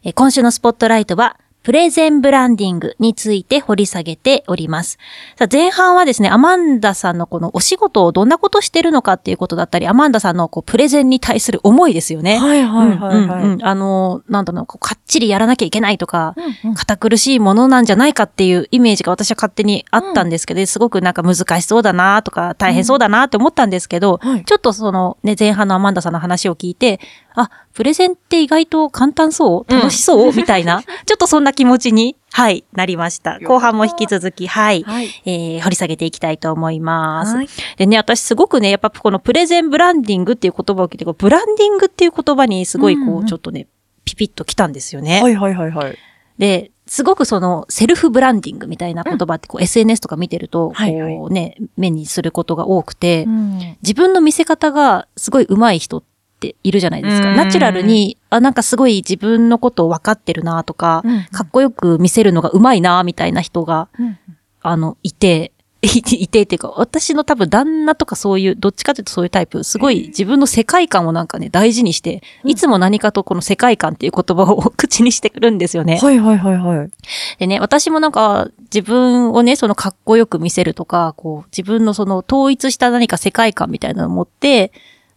[0.04, 4.98] えー今週のスポットライトは、プレゼンブランディングについて掘り下げております。
[5.36, 12.40] さあ前半はですね、アマンダさんのこのお仕事をどんなことしてるのかっていうことだったり、アマンダさんのこうプレゼンに対する思いですよね。
[12.40, 13.18] はいはいはいはい。
[13.18, 27.00] うんうんうんあの、なんだろう、こうかっちりやらなきゃいけないとか、うんうん堅苦しいものなんじゃないかっていうイメージが私は勝手にあったんですけど、すごくなんか難しそうだなとか大変そうだなって思ったんですけど、はいちょっとそのね、前半のアマンダさんの話を聞いて、
[27.36, 29.72] あ、プレゼンって意外と簡単そう？
[29.72, 33.40] 楽しそう、 みたいな、ちょっとそんな気持ちに、はい、なりました。
[33.40, 35.10] 後半も引き続き、はい、はい。
[35.26, 37.36] えー、掘り下げていきたいと思います。
[37.36, 37.48] はい。
[37.78, 43.68] でね、私すごくね、やっぱこのプレゼンブランディングっていう言葉を聞いて、こうブランディングっていう言葉にすごいこう、うんうんちょっとね、
[44.04, 45.22] ピピッときたんですよね。
[45.22, 45.98] はいはいはいはい。
[46.38, 51.16] で、すごくそのセルフブランディングみたいな言葉ってこう SNS とか見てると、はいはい。
[51.16, 53.78] こうね、目にすることが多くて、うん。
[53.82, 56.04] 自分の見せ方がすごい上手い人っ
[56.42, 57.30] ているじゃないですか。
[57.30, 64.18] うんナチュラルに、あ、なんかすごい自分のことを分かってるなとか、うんかっこよく見せるのが上手いなみたいな人が、うん
[64.62, 75.98] あの、いて、いて、いてっていうか、私の多分旦那とかそういう、どっちかというとそういうタイプ、すごい自分の世界観をなんかね、大事にして、いつも何かとこの世界観っていう言葉を 口にしてくるんですよね。
[75.98, 76.92] はいはいはいはい。
[77.40, 84.72] でね、私もなんか自分をね、そのかっこよく見せるとか、こう、自分のその統一した何か世界観みたいなのを持って、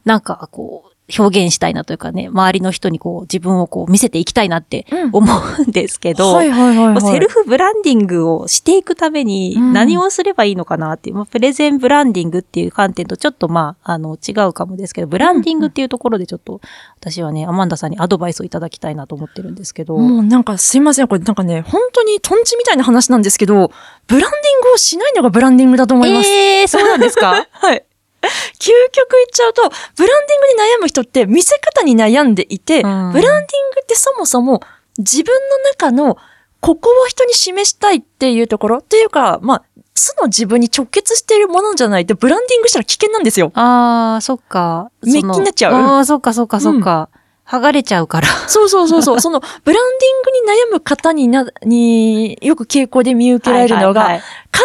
[0.07, 6.41] なんかこう、表現したいなというかね、周りの人にこう、自分をこう見せていきたいなってうん思うんですけど。
[6.41, 16.61] セルフブランディングをしていくためにうん何をすればいいのかなっていう、まあ、プレゼンブランディングっていう観点とちょっとまあ、あの、違うかもですけど、ブランディングっていうところでちょっと、
[17.01, 19.99] 私はね、アマンダさんにアドバイスをいただきたいなと思ってるんですけど。
[19.99, 21.09] もうなんかすいません。
[21.09, 23.71] これなんかね、本当にトンチみたいな話なんですけど、
[24.07, 26.29] ブランディングをしないのがブランディングだと思います。
[26.31, 27.47] ええー、そうなんですか？
[27.53, 27.85] はい。
[28.59, 34.61] 究極言っちゃうと、ブランディングに悩む人って見せ方に悩んでいて、うんブランディングってそもそも
[34.99, 36.17] 自分の中の
[36.61, 39.63] ここを人に示したいっていうところっていうか、まあ、
[39.95, 43.53] 素の自分に直結しているものじゃないとブランディングしたら危険なんですよ。
[43.55, 44.91] ああ、そっか。
[45.03, 47.11] メッキになっちゃうああ、そっかそっかそっか。
[47.47, 48.29] 剥がれちゃうから。
[48.49, 49.21] そうそうそうそう。
[49.23, 54.23] その、ブランディングに悩む方にな、によく傾向で見受けられるのが、はいはいはい
[54.55, 54.63] 完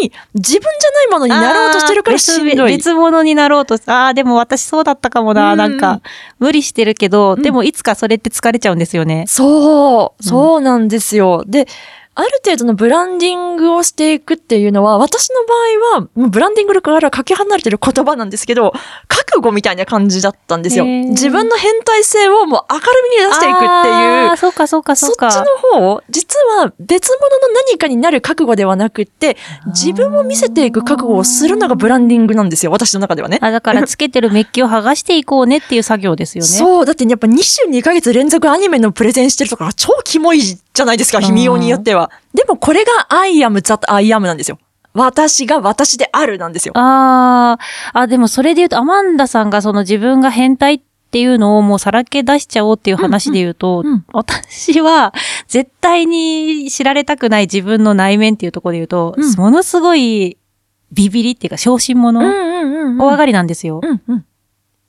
[0.00, 2.72] 全に自分じゃないものになろうとしてるからしんどい。
[2.72, 3.78] 別別物になろうと。
[3.86, 5.52] ああ、でも私そうだったかもな。
[5.52, 6.00] うんなんか、
[6.40, 9.26] 無理してるけど、うんでもいつかそれって疲れちゃうんですよね。
[9.28, 11.44] そう、そうなんですよ。
[11.46, 11.68] で、
[12.18, 15.54] ある程度のブランディングをしていくっていうのは、私の場
[15.94, 18.72] 合は、もうブランディングからかけ離れてる言葉なんですけど、
[19.06, 20.84] 覚悟みたいな感じだったんですよ。
[20.84, 22.84] 自分の変態性をもう明る
[23.16, 23.68] みに出していくっていう
[24.30, 24.36] ああ、。
[24.36, 25.44] そうかそうかそっちそうか。
[25.72, 33.38] の方、実は別物の何かになる覚悟ではなくって、自分を見せていく覚悟をするのがブランディングなんですよ、私の中ではね。
[33.40, 36.48] あ、だからつけてるメッキを剥がしていこうねっていう作業ですよね。
[36.48, 42.07] そう、だってやっぱ22ヶ月連続アニメのプレゼンしてるとか超キモいじゃないですか、うん見ようによっては。
[42.34, 44.58] でもこれが I am that I am なんですよ。
[44.94, 46.76] 私が私であるなんですよ。
[46.76, 47.58] あ
[47.92, 55.14] あ、あ、でもそれで言うと、アマンダさんがその自分が変態っていうのをもうさらけ出しちゃおうっていう話で言うと、うんうん私は
[55.46, 60.36] 絶対に知られたくない自分の内面っていうところで言うと、うんものすごい
[60.92, 62.98] ビビりっていうか小心者、うんうんうん。
[62.98, 63.80] 怖がりなんですよ。
[63.82, 64.24] うんうん。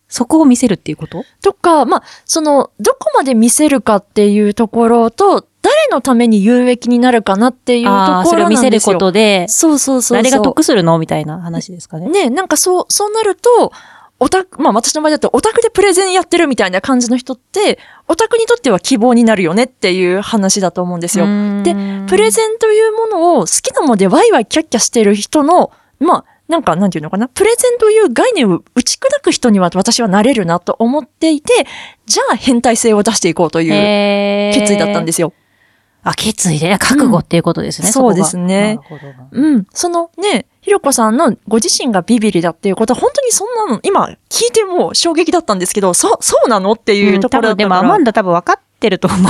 [0.07, 1.23] そこを見せるっていうこと？
[1.43, 5.45] とか、まあ、その、どこまで見せるかっていうところと、
[5.79, 8.49] 誰のために有益になるかなっていうところなんですよ。
[8.49, 10.17] 見せることで、そうそうそう。
[10.17, 12.09] 誰が得するのみたいな話ですかね。
[12.09, 13.71] ね、なんかそう、そうなると、
[14.19, 21.25] オタク、まあ私の場合だとオタクでプレゼンやってるみたいな感じの人って、オタクにとっては希望になるよねっていう話だと思うんですよ。
[21.63, 21.73] で、
[22.07, 27.27] プレゼンというものを好きなものでワイワイキャッキャしてる人の、まあ、なんか、なんていうのかな。
[27.27, 31.53] プレゼンという概念を打ち砕く人には私はなれるなと思っていて、
[32.07, 35.31] じゃあ変態性を出していこうという決意だったんですよ。
[36.03, 37.87] あ、決意で、覚悟っていうことですね。
[37.87, 38.75] うんそうですね。
[38.75, 39.67] なるほどうん。
[39.73, 47.49] そのね、ひろこさんのご自身がビビリだっていうことは本当にそんなの、今聞いても衝撃だったんですけど、そ、そうなのっていうところだ。
[47.51, 49.19] うんでもアマンダ多分分かってると思う。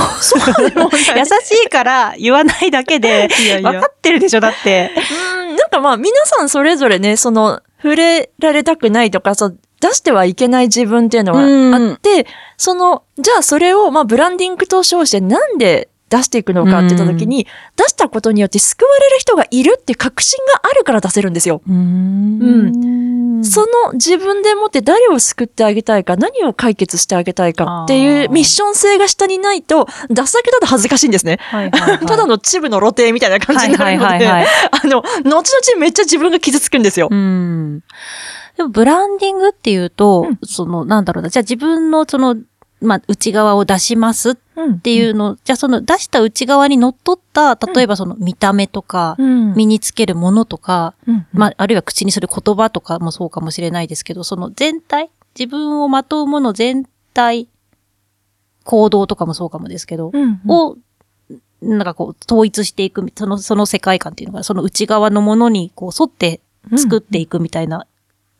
[1.18, 4.92] 優しいから言わないだけで、 いやいや分かってるでしょ、だって。
[5.40, 12.26] うん、なんかまあ皆さんそれぞれね、その、触れられたくないとか、そう、出してはいけない自分っていうのがあって、
[12.58, 17.46] その、じゃあそれをまあブランディングと称してなんで出していくのかって言った時に、
[17.76, 21.62] 出したことによって救われる人がいるって確信があるから出せるんですよ。
[21.66, 23.44] うーん。
[23.44, 31.38] その自分でもって誰を救ってあげたいか、何を解決してあげたいかっていうミッション性が下にないと、出すだけだと恥ずかしいんですね。
[31.40, 34.46] はいはいはい ただのチブの露呈みたいな感じになるので、はいはいはいはい
[34.84, 35.44] あの、後々
[35.78, 37.08] めっちゃ自分が傷つくんですよ。
[37.10, 37.82] うん。
[38.56, 42.36] でも、ブランディングっていうと、うんその、なんだろうな、じゃあ自分のその、
[42.80, 44.34] まあ、内側を出しますっ
[44.68, 49.54] っていうの、じゃあその出した内側にのっとった、例えばその見た目とか、うん。
[49.54, 51.26] 身につけるものとか、うん。
[51.32, 57.48] まあ、あるいは口にする言葉とかもそうかもしれないですけど、その全体、自分をまとうもの全体、
[58.64, 60.40] 行動とかもそうかもですけど、うん。
[60.48, 60.76] を、
[61.62, 66.40] なんかこう、統一していく、その、その世界観っていうのが、その内側のものに、こう、沿って
[66.76, 67.86] 作っていくみたいな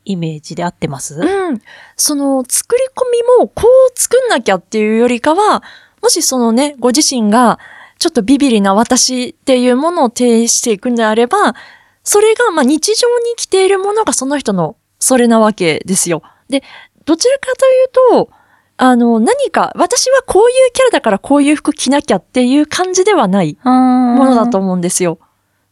[0.05, 1.61] イメージで合ってます、うん。
[1.95, 5.63] その作り込みもこう作んなきゃっていうよりかは、
[6.01, 7.59] もしそのね、ご自身が
[7.99, 11.55] ちょっとビビリな私っていうものを提示していくんであれば、
[12.03, 16.23] それがまあ日常に着ているものがその人のそれなわけですよ。
[16.49, 16.63] で、
[17.05, 18.29] どちらかというと、
[18.77, 25.19] あの、何か、私はこういうキャラだからこういう服着なきゃっていう感じではないもものだと思うんですよ。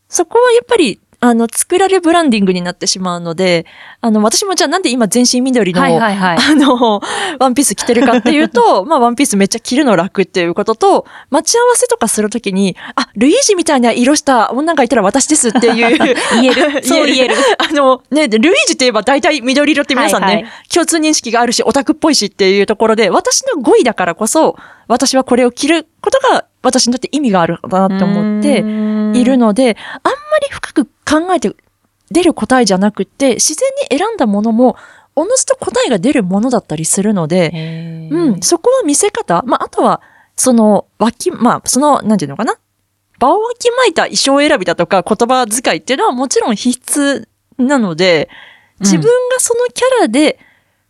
[0.09, 3.65] そこはやっぱり、あの、作られブランディングになってしまうので、
[3.99, 6.37] あの、私もじゃあなんで今全身緑の、はいはいはい。
[6.37, 7.01] あの、
[7.39, 15.97] ワンピース着てるかっていうと、 まあ、ワンピースめっちゃ着るの楽っていうことと、待ち合わせとかするときに、あ、ルイージみたいな色した女がいたら私ですっていう。
[16.41, 17.35] 言える そう言える。
[17.57, 24.55] あの、ね、でルイージといえば大体緑色って皆さんね、はいはい共通認識があるし、オタクっぽいしっていうところで、私の語彙だからこそ、
[24.87, 28.59] 私はこれを着ることが私にとって意味があるなって思って
[29.19, 31.51] いるので、あんまり深く考えて
[32.11, 34.75] 出る答えじゃなくって、自然に選んだものも、
[35.15, 39.43] おのずと答えが出るものだったりするので、うん、そこは見せ方。
[39.45, 40.01] まあ、あとは、
[40.35, 42.55] その、脇、まあ、その、なんていうのかな？
[43.19, 48.29] 場をわきまいた衣装選びだとか言葉遣いっていうのはもちろん必須なので、
[48.79, 50.39] 自分がそのキャラで、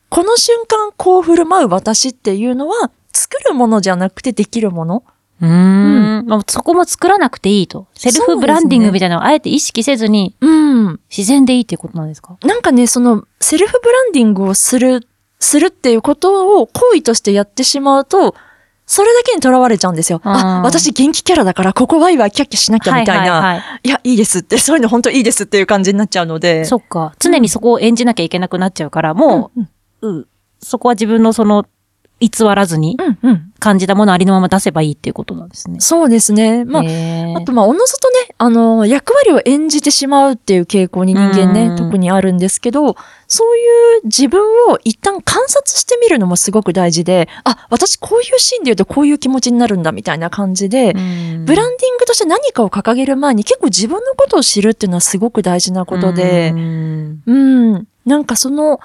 [0.10, 5.04] この瞬間こう振る舞う私っていうのは、作るものじゃなくてできるもの。
[5.42, 6.26] うーん。
[6.28, 7.88] まあそこも作らなくていいと。
[7.94, 11.00] セルフブランディングみたいなのをあえて意識せずに、うん。
[11.10, 12.38] 自然でいいっていうことなんですか？
[12.44, 15.08] なんかね、その、セルフブランディングをする、
[15.40, 18.36] するっていうことを行為としてやってしまうと、
[18.86, 20.20] それだけにとらわれちゃうんですよ。
[20.24, 23.26] あ私元気キャラだから、ここワイワイキャッキャしなきゃみたいな。
[23.26, 26.66] いはいはいはいや、いいですって、そういうの本当いいですっていう感じになっちゃうので。
[26.66, 27.14] そっか。
[27.20, 30.28] 常にそこを演じなきゃいけなくなっちゃうから、もうん、う、うん
[30.62, 31.68] そこは自分のその、
[32.20, 33.52] 偽らずにうん、うん。
[33.60, 35.80] 感じたものをありのまま出せばいいっていうことなんですね。
[35.82, 36.64] そうですね。
[36.64, 36.84] まあ、
[37.38, 42.96] あと、まあ、おのずとね、あの、役割を演じてしまうっていう傾向に人間ね、うん特にあるんですけど、
[43.28, 58.80] そういう自分を一旦観察してみるのもすごく大事で、あ、私こういうシーンで言うとこういう気持ちになるんだみたいな感じで、うんブランディングとして何かを掲げる前に結構自分のことを知るっていうのはすごく大事なことでう、んうん、なんかその、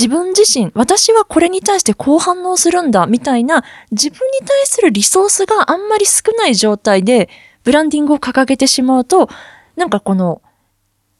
[0.00, 7.28] 自分自身、私はこれに対してこう反応するんだ、みたいな、自分に対するリソースがあんまり少ない状態で、
[7.64, 9.28] ブランディングを掲げてしまうと、
[9.76, 10.40] なんかこの、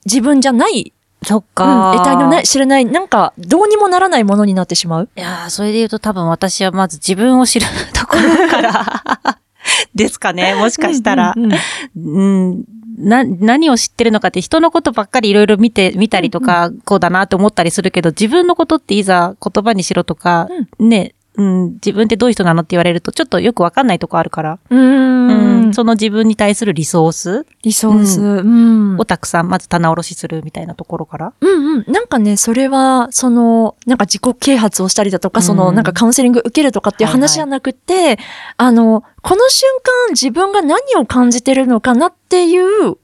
[0.07, 1.93] 自分じゃない、そっうん、か。
[1.95, 5.11] 得体のない、知らない、なんか、どうにもならないものになってしまう。
[5.15, 9.39] いやーそれで言うと多分私はまず自分を知るところから、
[9.95, 10.55] ですかね。
[10.55, 11.35] もしかしたら。
[11.37, 11.53] うんうん
[11.99, 12.65] うん、
[12.99, 20.49] な、何を知ってるのかって人のことばっかりいろいろ見て、見たりとか、こうだなって思ったりするけど、自分のことっていざ言葉にしろとか、
[20.79, 25.75] ね、うん、自分ってどういう人なのって言われると、ちょっとよくわかんないとこあるから、うーうんん。
[25.75, 28.21] その自分に対するリソースリソース。
[28.21, 28.99] うん。
[28.99, 31.33] をたくさん、まず棚卸しするみたいなところから。
[31.41, 31.85] うんうん。
[31.91, 38.19] なんかね、それは、その、なんか自己啓発をしたりだとか、その、うんなんかカウンセリング受けるとかっていうはいはい話じゃなくて、
[38.59, 39.69] あの、この瞬
[40.07, 42.99] 間自分が何を感じてるのかなっていう、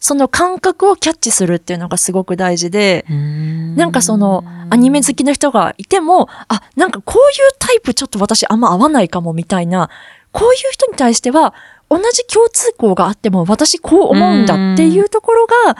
[0.00, 9.90] その感覚をキャッチするっていうのがすごく大事で、ななんかその、アニメ好きの人がいても、あ、なんかこういうタイプちょっと私あんま合わないかもみたいな、
[10.32, 11.54] こういう人に対しては、
[11.90, 15.76] 同じ共通項があっても私こう思うんだっていうところが、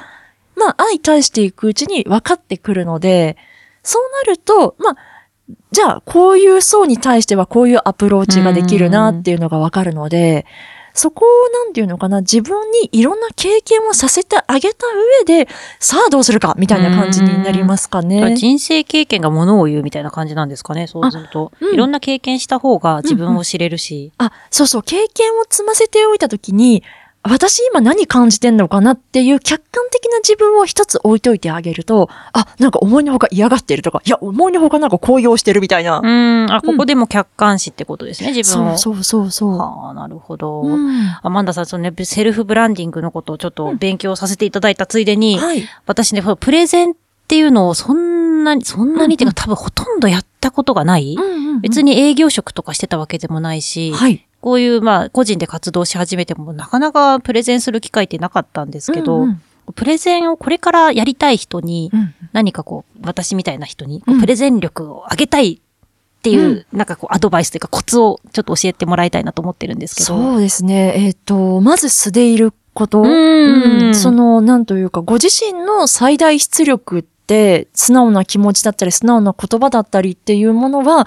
[0.56, 3.38] まあ相対していくうちに分かってくるので、
[3.82, 4.96] そうなると、まあ、
[5.72, 10.44] じゃあこういう層に対してはこういうアプローチができるなっていうのが分かるので、
[11.00, 14.86] そこをなんていうのかな、自分にいろんな経験をさせてあげた
[15.18, 18.36] 上で、さあどうするかみたいな感じになりますかね。
[18.36, 21.52] 人生経験がものを言うみたいな感じなんですかね、そうすると。
[21.58, 24.12] うんいろんな経験した方が自分を知れるし。
[24.18, 26.82] あ、そうそう、経験を積ませておいたときに、
[27.22, 36.00] 私今何感じてんのかなっていう客観的な自分を一つ置いといてあげると、あ、なんか思いのほか嫌がってるとか、いや、思いのほかなんか高揚してるみたいな。
[36.02, 36.50] うん。
[36.50, 38.78] あ、ここでも客観視ってことですね、自分を。
[38.78, 39.58] そうそうそうそう。
[39.58, 40.62] はあ、なるほど。
[40.62, 40.90] うん
[41.22, 45.62] アマンダさん、そのね、セルフブランディングのことをちょっと勉強させていただいたついでに、はい。
[45.86, 46.94] 私ね、プレゼンっ
[47.28, 51.16] ていうのをそんなに、そんなにっていうか、多分ほとんどやったことがない、
[51.60, 54.26] 別に、に営業職とかしてたわけでもないし、はい。
[54.40, 59.42] こういう、まあ、個人で活動し始めても、なかなかプレゼンする機会ってなかったんですけど、うんうん
[59.74, 65.60] プレゼンをこれからやりたい人に、うん何かこう、私みたいな人に、プレゼン力を上げたい
[66.20, 70.06] っていう、なんかこう、アドバイスというかコツをちょっと教えてもらいたいなと思ってるんですけど。
[70.06, 70.94] そうですね。
[70.96, 73.02] えっ、と、まず素でいること。
[73.02, 81.06] うんうんその、なんというか、ご自身の最大出力って、素直な気持ちだったり、素直な言葉だったりっていうものは、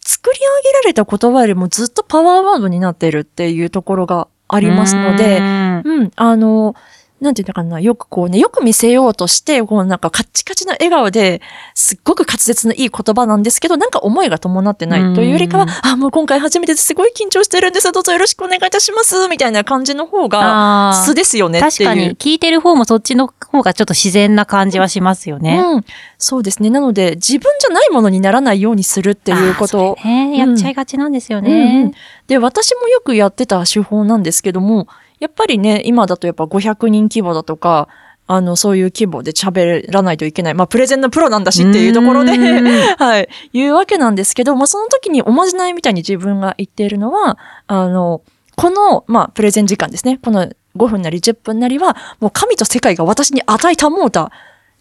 [0.00, 5.82] 作り上げられた言葉よりもずっとパワーワードになってるっていうところがありますので、うん。
[5.84, 6.74] うん、あの、
[7.20, 11.42] なんていうのかな、よくこうね、よく見せようとして、こうなんかカッチカチな笑顔で、
[11.74, 17.90] すっごく滑舌のいい言葉なんですけど、なんか思いが伴ってないというよりかは、あ、もう今回初めてですごい緊張してるんです。
[17.90, 19.28] どうぞよろしくお願いいたします。
[19.28, 21.70] みたいな感じの方が、素ですよねっていう。
[21.70, 25.58] 確かに、聞いてる方もそっちの方がちょっと自然な感じはしますよね。
[25.58, 25.84] うん。
[26.18, 26.70] そうですね。
[26.70, 29.96] なので、自分じゃないものにならないようにするっていうこと。
[29.98, 31.92] あーそれね、やっちゃいがちなんですようんうんね。
[32.28, 34.86] で、私もよくやってた手法なんですけども、
[35.20, 37.88] やっぱりね、今だとやっぱ500人規模だとか、
[38.30, 40.54] あの、そういう規模で喋らないといけない。
[40.54, 48.20] まあ、プレゼンのプロなんだしっていうところで、うんはい、言うわけなんですけど、まあ、その時におまじないみたいに自分が言っているのは、あの、
[48.54, 50.18] この、まあ、プレゼン時間ですね。
[50.22, 50.46] この
[50.76, 54.30] 5分なり10分なりは、もう神と世界が私に与えたもうた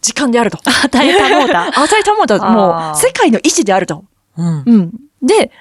[0.02, 0.58] 時間であると。
[0.58, 1.68] 与えたもうた。
[1.82, 4.04] 与えたもうた、もう世界の意志であると。
[4.36, 4.64] うん。
[4.66, 4.92] うん。
[5.22, 5.52] で、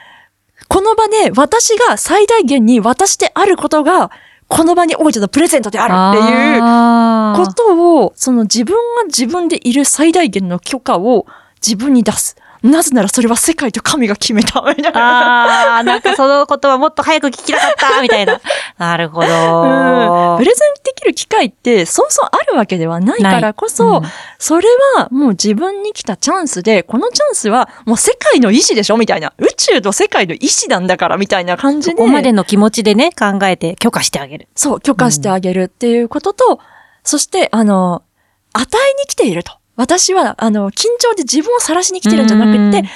[0.69, 4.11] この場で私が最大限に私であることが、
[4.49, 11.27] この場においてのプレゼントであるっていうことを、その自分が自分でいる最大限の許可を
[11.67, 12.37] 自分に出す。
[12.67, 14.61] なぜならそれは世界と神が決めた。
[14.77, 15.77] みたいな。
[15.77, 18.41] ああ、なんかそのことはもっと早く聞きたかった、みたいな。
[18.79, 20.45] なるほうんどプ。
[20.45, 24.03] レゼンできる機会ってそうそうあるわけではないからこそ、うん
[24.39, 29.33] それはもう自分に来たチャンスで、このチャンスはもう世界の意志でしょみたいな。
[29.39, 31.97] 宇宙と世界の意志なんだからみたいな感じで。
[31.97, 34.49] ここまでの気持ちでね、考えて許可してあげる。
[34.55, 36.61] そう、許可してあげるっていうことと、
[37.03, 38.03] そして、あの、
[38.53, 39.53] 与えに来ていると。
[39.77, 42.89] 私は、あの、緊張で自分を晒しに来てるんじゃなくってうん、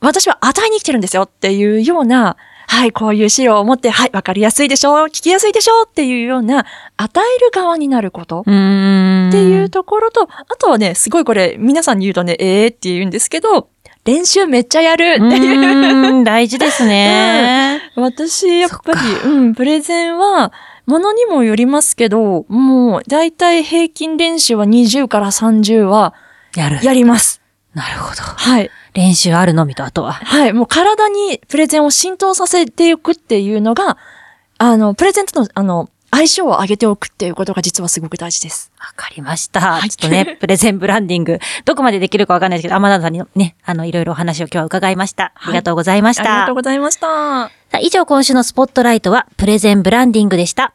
[0.00, 2.36] 私は与えに来てるんですよっていうような、
[2.68, 6.66] はい、こういう資料を持って、はい、わかりやすいでしょう、聞きやすいでしょうっていうような、
[6.96, 8.42] 与える側になること。
[8.42, 13.70] っていうところと、あとはね、すごいこれ、皆さんに言うとね、ええー、って言うんですけど、
[14.04, 15.60] 練習めっちゃやるってういう。
[15.60, 17.90] ーん、大事ですね。
[17.96, 20.52] 私、やっぱりうん、プレゼンは、
[20.86, 26.14] ものにもよりますけど、もう、だいたい平均練習は20から30は、
[26.58, 26.84] やる。
[26.84, 27.40] やります。
[27.74, 28.22] なるほど。
[28.22, 28.70] はい。
[28.94, 30.12] 練習あるのみと、あとは。
[30.12, 30.52] はい。
[30.52, 33.98] もう体にプレゼンを浸透させていくっていうのが、
[34.58, 38.72] あの、プレゼントの、あの、相性を上げておくっていうことが実はすごく大事です。
[38.78, 39.60] わかりました。
[39.60, 45.32] はいちょっとね、 プレゼンブランディング、どこまでできるかわかんないですけど、天田さんにね、あの、いろいろお話を今日は伺いました。
[45.36, 46.22] ありがとうございました。
[46.22, 47.50] ありがとうございました。
[47.80, 50.72] 以上今週のスポットライトは、プレゼンブランディングでした。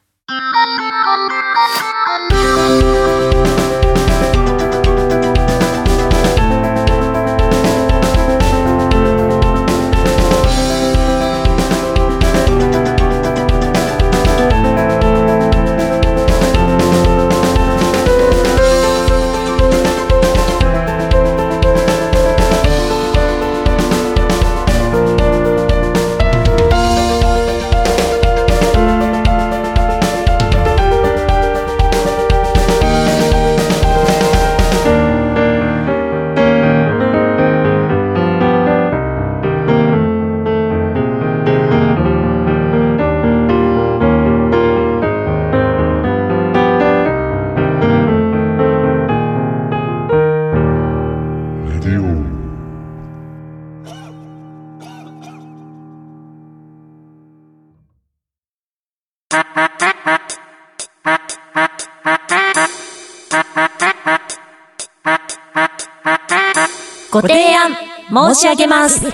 [68.14, 69.12] 申し上げます。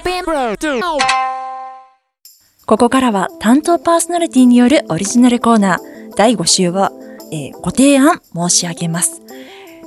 [2.66, 6.92] ここからは担当パーソナリティによるオリジナルコーナー第5週は、
[7.32, 9.22] えーご提案申し上げます。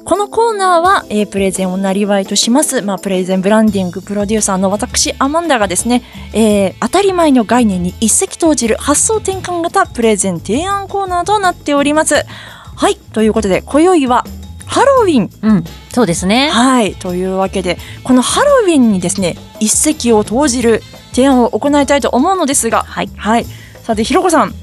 [0.04, 6.02] このコーナーは、えープレゼンをなりわいとします、まあ、プレゼンブランディングプロデューサーの私、アマンダがですね、
[6.32, 12.14] えー当たり前の概念に一石投じる発想転換型プレゼン提案コーナーとなっております。
[12.14, 12.96] はい。
[12.96, 14.24] ということで、今宵は、
[14.72, 15.30] ハロウィン。
[15.42, 15.64] うん。
[15.92, 16.48] そうですね。
[16.50, 16.94] はい。
[16.94, 23.10] というわけで、このハロウィンにですね、一石を投じる提案を行いたいと思うのですが、はい。
[23.16, 23.46] はい。
[23.82, 24.54] さて、ひろこさん。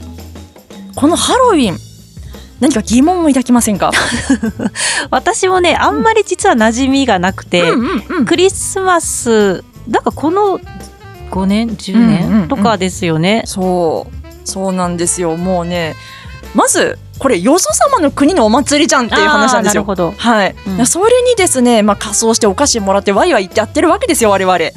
[0.96, 1.78] このハロウィン、
[2.60, 3.92] 何か疑問を抱きませんか？
[5.12, 7.64] 私もね、あんまり実は馴染みがなくて、
[8.26, 10.60] クリスマス、なんかこの
[11.32, 13.44] 5年、10うんうんうん年とかですよね。
[13.46, 14.16] そう。
[14.46, 15.38] そうなんですよ。
[15.38, 15.96] もうね、
[16.56, 19.86] まず、これ、よそ様の国のお祭りじゃんっていう話なんですよ。
[19.86, 20.86] はい、うん。
[20.86, 24.74] それにですね、まあ、仮装してお菓子もらってワイワイってやってるわけですよ我々で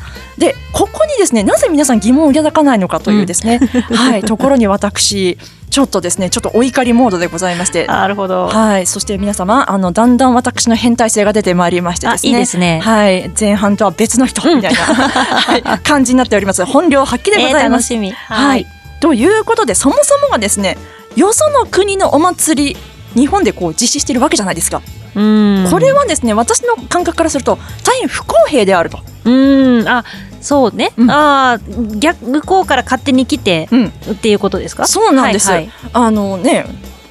[0.72, 3.58] ここにですねなぜ皆さん疑問を抱かないのかというですね、
[3.94, 5.38] はいところに私
[5.70, 7.86] ちょっとですねちょっとお怒りモードでございまして。
[7.86, 8.48] なるほど。
[8.48, 8.86] はい。
[8.86, 12.30] そして皆様あのだんだん私の変態性が出てまいりましてあですね。
[12.30, 12.80] いいですね。
[12.80, 13.30] はい。
[13.38, 16.62] 前半とは別の人 みたいな、はい、感じになっております。
[16.66, 18.10] 本領発揮でごえーざいます、楽しみ。
[18.10, 18.66] はい。
[19.00, 20.76] ということでそもそもがですね
[21.16, 22.76] よその国のお祭り
[23.14, 24.82] 日本でこう実施しているわけじゃないですか、
[25.14, 25.68] うん。
[25.70, 29.88] これはですね私の感覚からすると大変不公平であると、うん。
[29.88, 30.04] あ、
[30.40, 30.92] そうね。
[30.96, 31.10] うん。
[31.10, 31.58] ああ、
[31.98, 33.90] 逆、向こうから勝手に来て、うん、っ
[34.20, 34.86] ていうことですか？
[34.86, 35.90] そうなんです、はいはい。
[35.92, 36.64] あのね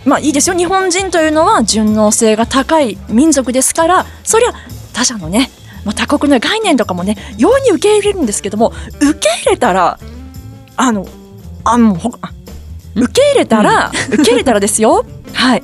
[0.04, 0.56] まあいいですよ。
[0.56, 4.54] 日本人というのは順応性が高い民族ですからそりゃ
[4.94, 5.52] 他者のね、
[5.86, 10.00] まあ、他国の概念とかもね容易に受け入れるんですけども受け入れたら
[10.76, 11.06] あの
[11.64, 11.98] あもう
[12.96, 15.06] 受け入れたら、受け入れたらですよ。
[15.34, 15.64] はい。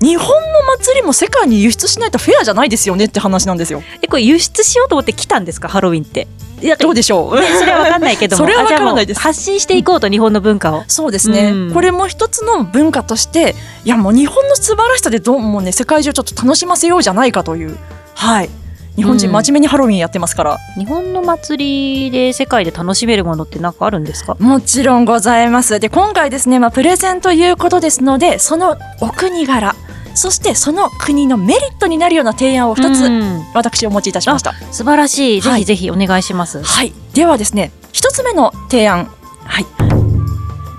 [0.00, 3.82] 日本の祭りも世界に輸出しないとフェアじゃないですよねって話なんですよ。
[4.00, 5.68] え、これ輸出しようと思って来たんですか？
[5.68, 6.28] ハロウィンって。
[6.60, 8.42] いやどうでしょう、ねそれは分かんないけども。
[8.42, 9.20] それは分からないです。
[9.20, 10.84] 発信していこうと、日本の文化を。
[10.88, 11.72] そうですね、うん。
[11.72, 13.54] これも一つの文化として
[13.84, 17.76] いやもう日本の素晴らしさでどうもね世界中ちょっと楽しませようじゃないかという。
[18.14, 18.50] はい
[18.98, 19.32] 日本人うん。
[19.32, 24.34] 真面目にハロウィンやってますから、日本の祭りで世界で楽しめるものって何かあるんですか？
[24.40, 25.80] もちろんございます。
[25.80, 29.74] で今回ですね、まあ、プレゼンということですのでそのお国柄
[30.14, 33.44] そしてその国のメリットになるような提案を2つ、うん。
[33.54, 34.52] 私お持ちいたしました。
[34.72, 35.40] 素晴らしい。
[35.40, 35.60] ぜはい。
[35.60, 36.62] ひぜひお願いします。
[36.62, 36.92] はい。
[37.14, 39.08] ではですね1つ目の提案。
[39.44, 39.66] はい。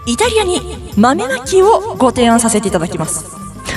[0.08, 0.60] イタリアに
[0.98, 3.26] 豆まきをご提案させていただきます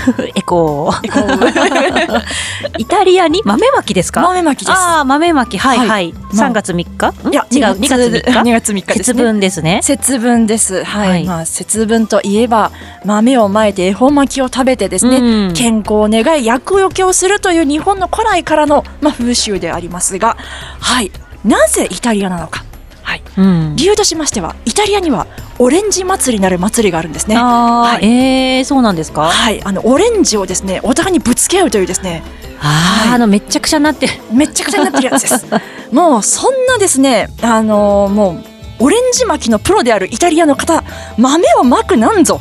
[0.35, 2.23] エコー。
[2.79, 3.43] イタリアに？
[3.45, 4.21] 豆まきですか？
[4.23, 5.59] 豆まきですああ、豆まき。
[5.59, 6.15] はいはいはい。
[6.33, 7.29] 3月3日？
[7.29, 8.87] んいや、違う、2月3日2月3日？
[8.87, 9.23] です節ね。
[9.23, 9.81] 分ですね。
[9.83, 10.85] 節分です。
[10.85, 11.09] はい。
[11.09, 12.73] はいまあ、節分といえば、
[13.05, 20.37] 豆をまいて恵方巻きを食べてですね、うん健康を願い、厄除けをするという日本の古来からの、まあ、風習でありますが、
[20.81, 21.11] はい。
[21.45, 22.65] なぜイタリアなのか？
[23.13, 23.23] はい。
[23.37, 23.77] うん。
[23.77, 25.27] 理由としましては、イタリアには
[25.59, 27.37] オレンジ祭りなる祭りがあるんですね。
[27.37, 29.23] はいえー、そうなんですか？
[29.31, 29.63] はい。
[29.65, 32.23] あの、オレンジをですね、お互いにぶつけ合うというですね、
[32.61, 34.13] ああ、あの、めっちゃくちゃになってる。
[34.33, 35.47] めっちゃくちゃになってるやつです。
[35.93, 38.31] もうそんなですね、あのーも
[38.81, 40.83] うオレンジ巻きのプロであるイタリアの方、
[41.19, 42.41] 豆をまくなんぞ。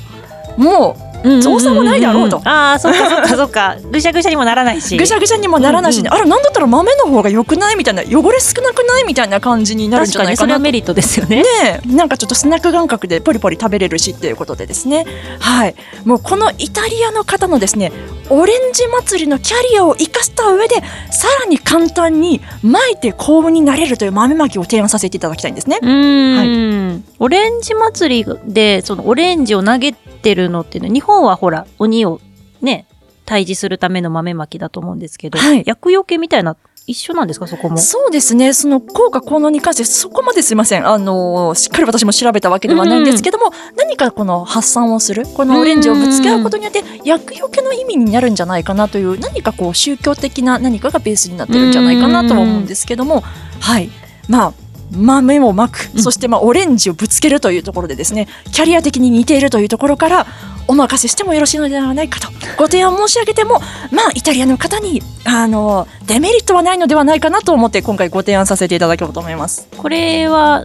[0.57, 0.95] も
[1.41, 2.41] 造作もないだろうと。
[2.45, 3.77] ああ、そっかそっかそっか。
[3.91, 4.95] ぐしゃぐしゃにもならないし。
[4.95, 6.09] うぐしゃぐしゃにもならないし、ね。
[6.11, 10.41] うんあらなんだったら豆の方が良くないみたいな汚れ少なくないみたいな感じになるんじゃないかなと。
[10.41, 11.43] それはメリットですよね。
[11.43, 11.87] ねえ。
[11.87, 15.05] なんかちょっとスナック感覚でポリポリ食べれるしっていうことでですね。
[15.39, 15.75] はい。
[16.05, 17.91] もうこのイタリアの方のですね
[18.29, 20.75] オレンジ祭りのキャリアを生かした上で
[21.11, 25.79] さらに簡単に巻いて幸運になれるという豆まきを提案させていただきたいんですね。
[25.81, 32.21] うーん、オレンジ祭りでそのオレンジを投げてるのっていうのは日本はほら鬼を
[32.61, 32.85] ね
[33.25, 35.63] 退治するための豆まきだと思うんですけど、はい。
[35.65, 36.57] 厄除けみたいな
[36.87, 37.77] 一緒なんですかそこも？
[37.77, 38.53] そうですね。
[38.53, 40.87] その効果効能に関してそこまですいません。
[40.87, 53.89] あのしっかり私も調べたわけではないんですけども、何かこの発散をするこのオレンジをぶつけ合うことによって厄除けの意味になるんじゃないかなという何かこう宗教的な何かがベースになってるんじゃないかなとは思うんですけどもはい。
[54.27, 54.53] まあ
[54.91, 60.25] 豆をまく、うんそしてまあオレンジをぶつけるというところでですねキャリア的に似ているというところから
[60.67, 62.27] お任せしてもよろしいのではないかと
[62.57, 63.59] ご提案申し上げても
[63.91, 69.67] まあイタリアの方にあのデメリットはないのではないかなと思って今回ご提案させていただこうと思います。
[69.77, 70.63] これは、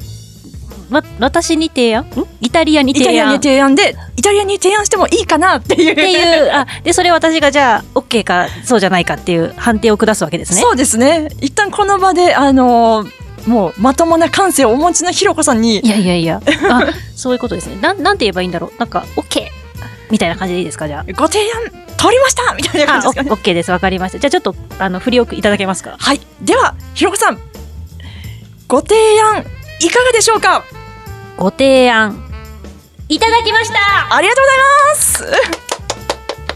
[0.90, 2.04] わ、私に提案？
[2.04, 2.08] ん？
[2.40, 5.92] イタリアに提案イタリアに提案でイタリアに提案してもいいかなっていう。
[5.92, 10.60] っていう、あ、で、それ私がじゃあ、OK か、そうじゃないかっていう判定を下すわけですね。
[10.60, 13.04] そうですね一旦この場であの
[13.46, 16.40] もうまともな感性をお持ちのひろこさんにいやいやいや、
[16.70, 16.82] あ、
[17.14, 17.76] そういうことですね。
[17.80, 18.78] なん、なんて言えばいいんだろう。
[18.78, 19.46] なんか、OK!
[20.10, 21.62] みたいな感じでいいですかじゃご提案
[21.96, 22.98] 通りましたみたいなあ。
[22.98, 23.30] あ、感じですかね。
[23.32, 23.70] オッケーです。
[23.72, 24.18] わかりました。
[24.18, 25.96] じゃあちょっと、あの、振りをいただけますか？
[25.98, 27.38] はいではひろこさん
[28.68, 29.44] ご提案
[29.80, 30.64] いかがでしょうか？
[31.36, 32.22] ご提案、
[33.08, 35.40] いただきましたありがとうございま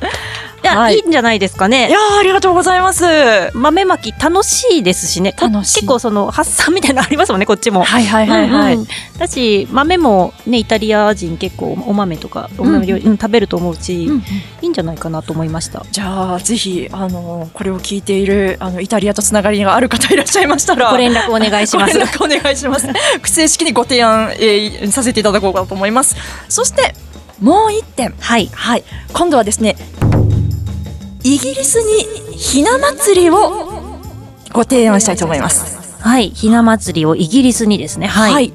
[0.07, 1.91] すいや、はいい、いんじゃないですかねい。
[1.91, 3.05] やーありがとうございます。
[3.05, 5.33] は豆まき楽しいですしね。
[5.33, 7.81] こ楽しい結構その発散みたいなのありますもんね、こっちも。
[7.83, 8.75] いはいはいはい。
[8.75, 8.87] うんうん
[9.21, 14.23] だし豆もねイタリア人結構お豆とかお豆料理、うん食べると思うし、うんうん
[14.63, 15.85] いいんじゃないかなと思いました。
[15.91, 21.99] じゃあぜひあのこれを聞いているあのイタリアとつながりがある方いらっしゃいましたらご連絡お願いしますご。
[21.99, 22.87] 連絡お願いします。
[23.25, 26.17] 正式にご提案、えーさせていただこうかと思います。
[26.49, 26.95] そして
[27.41, 28.51] もう一点はい。
[28.53, 29.77] はい今度はですね
[31.23, 33.37] イギリスにひな祭りを
[34.53, 35.99] ご提案したいと思います。
[36.01, 36.31] はい。
[36.31, 38.07] ひな祭りをイギリスにですね。
[38.07, 38.53] はい。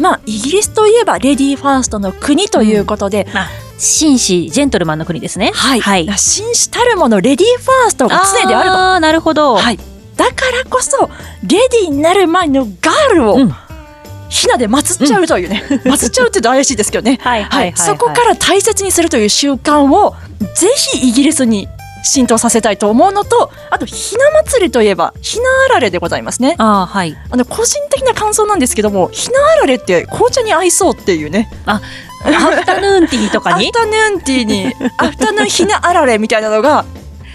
[0.00, 3.48] まあイギリスといえばレディーファーストの国ということで、あ
[3.78, 5.52] 紳士、ジェントルマンの国ですね。
[5.54, 6.18] はい、はい。
[6.18, 8.74] 紳士たるものレディーファーストが常であると。
[8.74, 9.56] あーなるほど。
[9.56, 9.78] はい、
[10.16, 11.10] だからこそ
[11.46, 13.54] レディーになる前のガールを、うん
[14.28, 20.14] ひなで祀っちゃうというね、祀っちゃうって言うと怪しいですけどね、 はいはいはいはいそこから大切にするという習慣を
[20.54, 21.68] ぜひイギリスに
[22.06, 26.54] 浸透させたいと思うのとあとひな祭りといえばひなあられでございますね。
[26.58, 27.16] ああ、はい。
[27.30, 31.50] あの個人的な感想なんですけどもひなあられって紅茶に合いそうっていうね。
[31.66, 33.66] アフタヌーンティーとかに？
[33.66, 36.84] アフタヌーンティーにアフタヌーンひなあられみたいなのが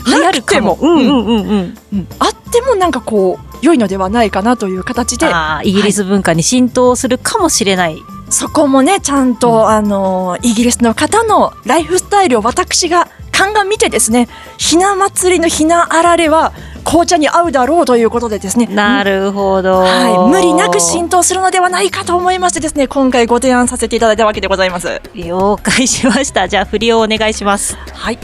[0.07, 0.31] 流行ても。
[0.31, 0.77] るかも。
[0.81, 1.77] うんうんうんうん。
[1.93, 5.27] うんあってもなんかこう良いのではないかなという形で。
[5.27, 7.97] ああ、イギリス文化に浸透するかもしれない。
[8.29, 13.09] そこもねちゃんと、あのイギリスの方のライフスタイルを私が
[13.49, 14.27] 鑑みてですね
[14.57, 19.79] ひな祭りのひなあられは紅茶に合うだろうということでですねなるほど。
[19.81, 25.01] はい、無理なく浸透するのではないかと思いましてですね今回ご提案させていただいたわけでございます。
[25.13, 26.47] 了解しました。
[26.47, 27.77] じゃあ、振りをお願いします。
[27.93, 28.17] はい。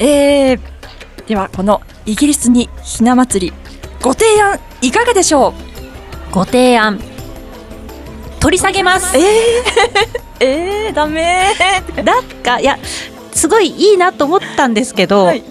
[0.00, 0.60] えー、
[1.26, 3.52] ではこのイギリスにひな祭り
[4.02, 5.54] ご提案いかがでしょ
[6.30, 6.34] う？
[6.34, 7.00] ご提案。
[8.40, 9.16] 取り下げます。
[9.16, 9.24] えー、
[10.40, 11.54] えー、ダメ
[12.02, 12.78] なんか、いや、
[13.32, 15.42] すごいいいなと思ったんですけど、はい。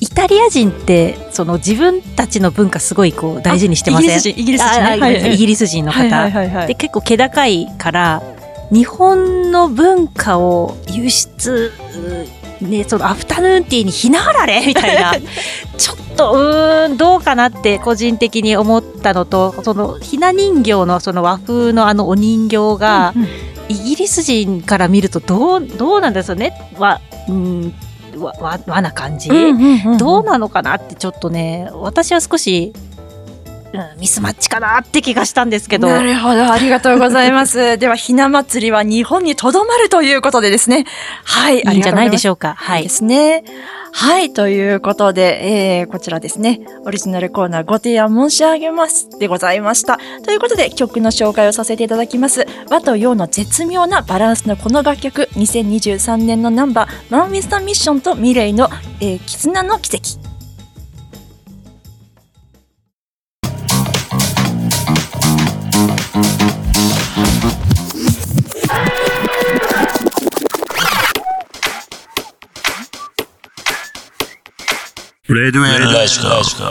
[0.00, 4.08] イタリア人って、その自分たちの文化すごいこう大事にしてません？
[4.08, 4.84] イギリス人イギリス人ね。
[4.84, 6.66] はいはいイギリス人の方。
[6.66, 8.22] で、結構気高いから、
[8.72, 11.72] 日本の文化を輸出、
[12.60, 14.64] ね、そのアフタヌーンティーにひなあられ？
[14.66, 15.14] みたいな、
[15.78, 23.28] ちょっと、うーん、どうかなって個人的に思ったのと、そのひな人形のその和風のあのお人形が、うんうん。
[23.68, 26.52] イギリス人から見るとどう、どうなんですよね？
[26.78, 27.74] わ、うん、
[28.18, 29.30] わ、わ、和な感じ、
[29.98, 32.72] どうなのかなってちょっとね、私は少し、
[33.72, 35.88] うん、ミスマッチかなって気がしたんですけど。
[35.88, 37.76] なるほど、ありがとうございます。
[37.78, 40.84] では、ひな祭りは日本にとどまるということでですね。
[41.24, 42.54] はい、いいんじゃないでしょょうか。
[42.58, 42.88] はいで。
[42.90, 43.44] すね。
[43.94, 49.98] はい、ということで、えー、こちらですね、オリジナルコーナーご提案申し上げますでございました。
[50.24, 52.46] ということで、曲の紹介をさせていただきます。
[52.70, 58.68] 和と洋の絶妙なバランスのこの楽曲、2023年のナンバー、マンウィスターミッションとミレイの、
[59.00, 60.31] えー、絆の奇跡。
[75.28, 76.64] ブレードウェルダイスカウト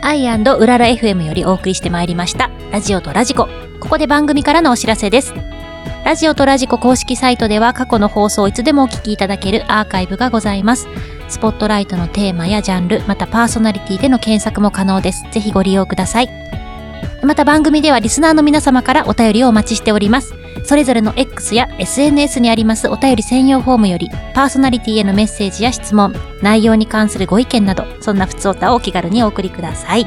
[0.00, 0.26] 愛
[0.56, 2.50] うらら FM よりお送りしてまいりました。
[2.72, 3.46] ラジオとラジコ。
[3.78, 5.34] ここで番組からのお知らせです。
[6.04, 10.88] ラジオとラジコ公式サイトでは過去の放送をいつでもお聞きいただけるアーカイブがございます。
[11.28, 15.24] スポットライトのテーマやジャンル、またパーソナリティでの検索も可能です。
[15.30, 16.28] ぜひご利用ください。
[17.22, 20.34] また番組ではリスナーの皆様からお便りをお待ちしております。
[20.64, 30.06] それぞれの X や SNS にありますお便り専用フォームより、パーソナリティへのメッセージや質問、内容に関するご意見など、そんな普通歌をお気軽にお送りください。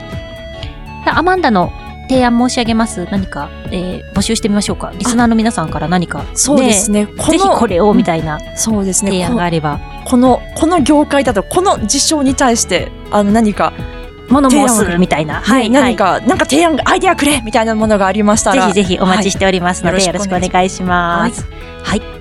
[1.06, 1.72] アマンダの
[2.14, 3.06] 提案申し上げます。
[3.10, 4.92] 何か、えー募集してみましょうか。
[4.96, 7.06] リスナーの皆さんから何か、そうですね。
[7.06, 9.12] ぜひこれをみたいなそうですね。
[9.12, 13.74] 提案があれば、この、この業界だと、この事象に対して、あの、何か、
[14.30, 15.42] 物申すみたいな。
[15.42, 18.68] はい、何か、なんか提案、アイデアくれみたいなものがありましたら。
[18.68, 21.48] ぜひぜひお待ちしておりますので、はいよろしくお願いします。
[21.84, 22.00] はい。
[22.00, 22.13] と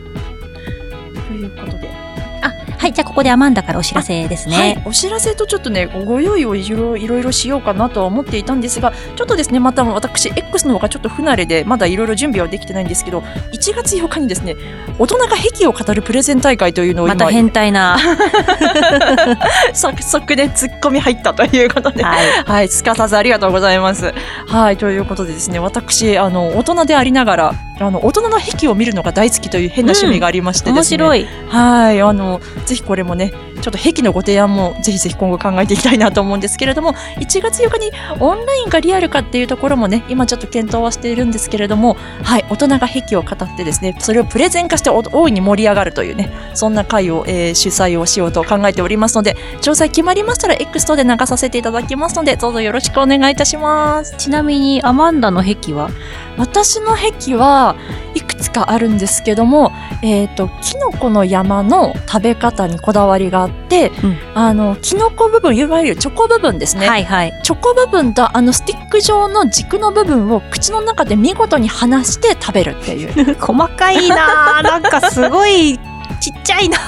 [2.92, 13.20] じゃあここでアマンダからお知らせですはいね。、お知らせとちょっとね、ご用意をいろいろしようかなとは思っていたんですが、ちょっとですね、また私、X の方がちょっと不慣れで、まだいろいろ準備はできてないんですけど、
[13.52, 14.56] 1月8日にですね、
[14.98, 17.98] 大人が癖を語るプレゼン大会というのを今、また変態な。
[19.72, 22.26] 早速で突っ込み入ったということで、はい。
[22.44, 24.12] はい、すかさずありがとうございます。
[24.46, 27.54] はい、ということでですね、私、あの、大人でありながら、
[27.86, 30.78] あの、大人の壁を見るのが大好きという変な趣味がありましてですね。
[30.80, 31.26] 面白い。
[31.48, 32.00] はい。
[32.00, 33.32] あの、ぜひこれもね、
[33.62, 42.44] ちょっと壁のご提案もぜひぜひ今後考えていきたいなと思うんですけれども、1月8日にオンラインかリアルかっていうところもね、今ちょっと検討はしているんですけれども、はい。
[42.50, 54.16] 大人が壁を語ってですね、それをプレゼン化してお大いに盛り上がるというね、そんな会を、えー主催をしようと考えておりますので、詳細決まりましたら X 等で流させていただきますので、どうぞよろしくお願いいたします。
[54.16, 55.90] ちなみに、アマンダの壁は？
[56.38, 57.76] 私の壁は
[58.14, 66.88] いくつかあるんですけども、えっ、と、キノコの山の食べ方にこだわりがあって、うんあの、キノコ部分、いわゆるチョコ部分ですね。
[66.88, 67.40] はいはい。
[67.42, 73.34] チョコ部分とあのスティック状の軸の部分を口の中で見事に離して食べるっていう。
[73.40, 75.78] 細かいなぁ なんかすごい、
[76.20, 76.78] ちっちゃいな。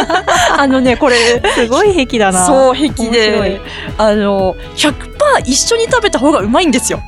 [0.58, 1.16] あのね、これ、
[1.54, 3.60] すごい壁だなそう、壁で、
[3.98, 4.94] あの、100%
[5.46, 7.00] 一緒に食べた方がうまいんですよ。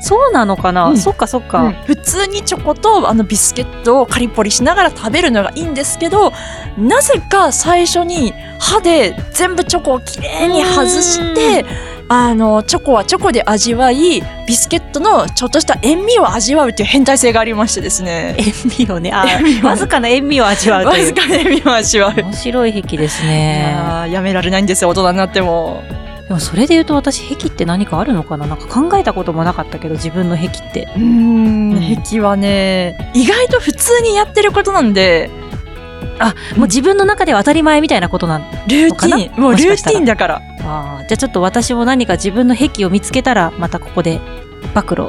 [0.00, 1.72] そうなのかな、うんそっかそっか。
[1.86, 6.32] 普通にチョコとあのビスケットをカリポリしながら食べるのがいいんですけど
[6.76, 11.64] なぜか最初に歯で全部チョコをきれいに外して
[12.08, 19.24] あのチョコはチョコで味わいビスケットのちょっとした塩味を味わうっていう変態性がありましてですね塩味をね、あ
[19.62, 21.06] わずかな塩味を味わうわという。
[21.06, 22.20] ずかな塩味を味わう。
[22.22, 23.70] 面白い壁ですいね。
[23.72, 25.82] やーやめられないんですよ大人になっても。
[26.28, 28.46] でもそれで言うと私、壁って何かあるのかな？
[28.46, 30.88] なんか考えたこともなかったけど、自分の壁って。
[30.96, 31.96] うーん。
[32.02, 35.30] 壁はね意外と普通にやってることなんで
[36.18, 39.40] あ、もう自分の中では当たり前みたいなことなんルーティン。
[39.40, 40.42] もうルーティンだから。
[40.60, 44.18] あーじゃあちょっと私も何か自分の癖を見つけたら、またここで
[44.74, 45.08] 暴露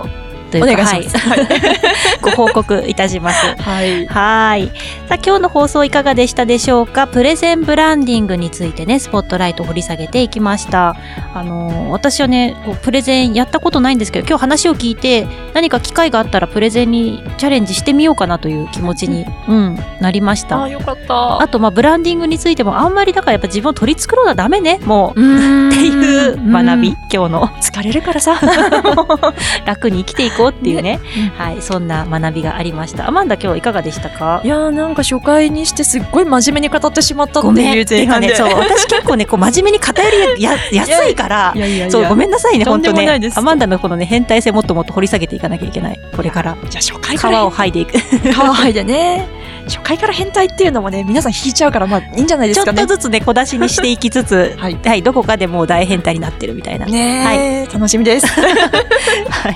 [0.60, 1.30] というか、お願いします。
[1.30, 1.48] はい、
[2.22, 3.56] ご報告いたします。
[3.62, 4.06] はい。
[4.08, 4.68] はい。
[5.08, 7.08] さあ、今日の放送いかがでしたでしょうか？
[7.08, 10.96] プレゼンブランディングについてね、スポットライトを掘り下げていきました。
[11.34, 20.64] あのー私はね、こうプレゼンやったことないんですけど、今日話を聞いて、何か機会があったらプレゼンにチャレンジしてみようかなという気持ちに、うん、なりました。
[20.64, 21.42] あ、よかった。
[21.42, 25.20] あと、まあ、ブランディングについても、あんまりだからやっぱ自分を取り繕うのはダメね、もう。
[25.20, 28.40] っっていう学び、今日の疲れるからさ。
[29.66, 31.00] 楽に生きていこうっていうね、
[31.38, 33.08] はい、そんな学びがありました。
[33.08, 34.42] アマンダ今日いかがでしたか？
[34.44, 37.62] いやーなんか初回にしてすっごい真面目に語ってしまったって。
[37.62, 38.28] いう前半で。
[38.28, 41.92] ね、そう、私結構ね、こう真面目に偏りや 安いからい、やいやいや。
[41.92, 46.00] そう、ごめんなさいね、本当ねアマンダのこのね、変態性もっともっと掘り下げていかなきゃいけない。
[46.16, 46.56] これから。
[46.70, 47.98] じゃあ初回皮からを剥いでいく。
[48.00, 49.45] 皮を剥いでね。
[49.68, 52.82] 初回から変態っていうのもね、皆さん引いちゃうから、まあいいんじゃないでちょっすかね。
[52.82, 56.86] とずつね、小出しにしていきつつ、はいはい、どこかでもう大変態になってるみたいな。
[56.86, 58.28] ねえ、楽しみです。
[58.30, 59.54] はい。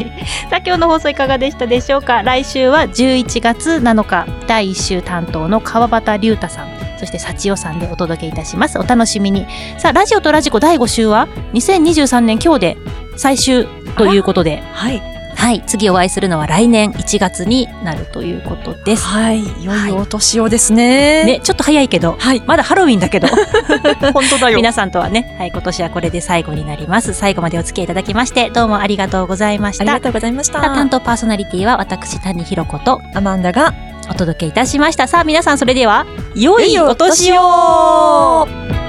[0.49, 2.23] さあ、今日の放送いかがでしたでしょうか？
[2.23, 6.67] 来週は11月7日、第1週担当の川端龍太さん、
[6.99, 8.79] そして幸代さんでお届けいたします。
[8.79, 9.45] お楽しみに。
[9.77, 12.77] さあ、ラジオとラジコ第5週は、2023年今日で
[13.15, 15.18] 最終ということで、はい。
[15.39, 15.63] はい。
[15.65, 19.05] 次お会いするのは来年1月になるということです。
[19.05, 19.39] はい。
[19.39, 21.23] いよいよお年をですね。
[21.23, 22.43] ね、ちょっと早いけど、はい。
[22.45, 23.29] まだハロウィンだけど、
[24.13, 24.57] 本当だよ。
[24.57, 27.13] 皆さんとはね、はい、今年はこれで最後になります。
[27.13, 30.01] 最後までお付き合いいただきまして、どうもありがとうございましたありが。
[30.01, 30.59] とうございました。
[30.59, 33.73] 担当パーソナリティは私、谷ひろ子とアマンダが、
[34.09, 35.07] お届けいたしました。
[35.07, 38.88] さあ皆さんそれでは、良い良いおお年を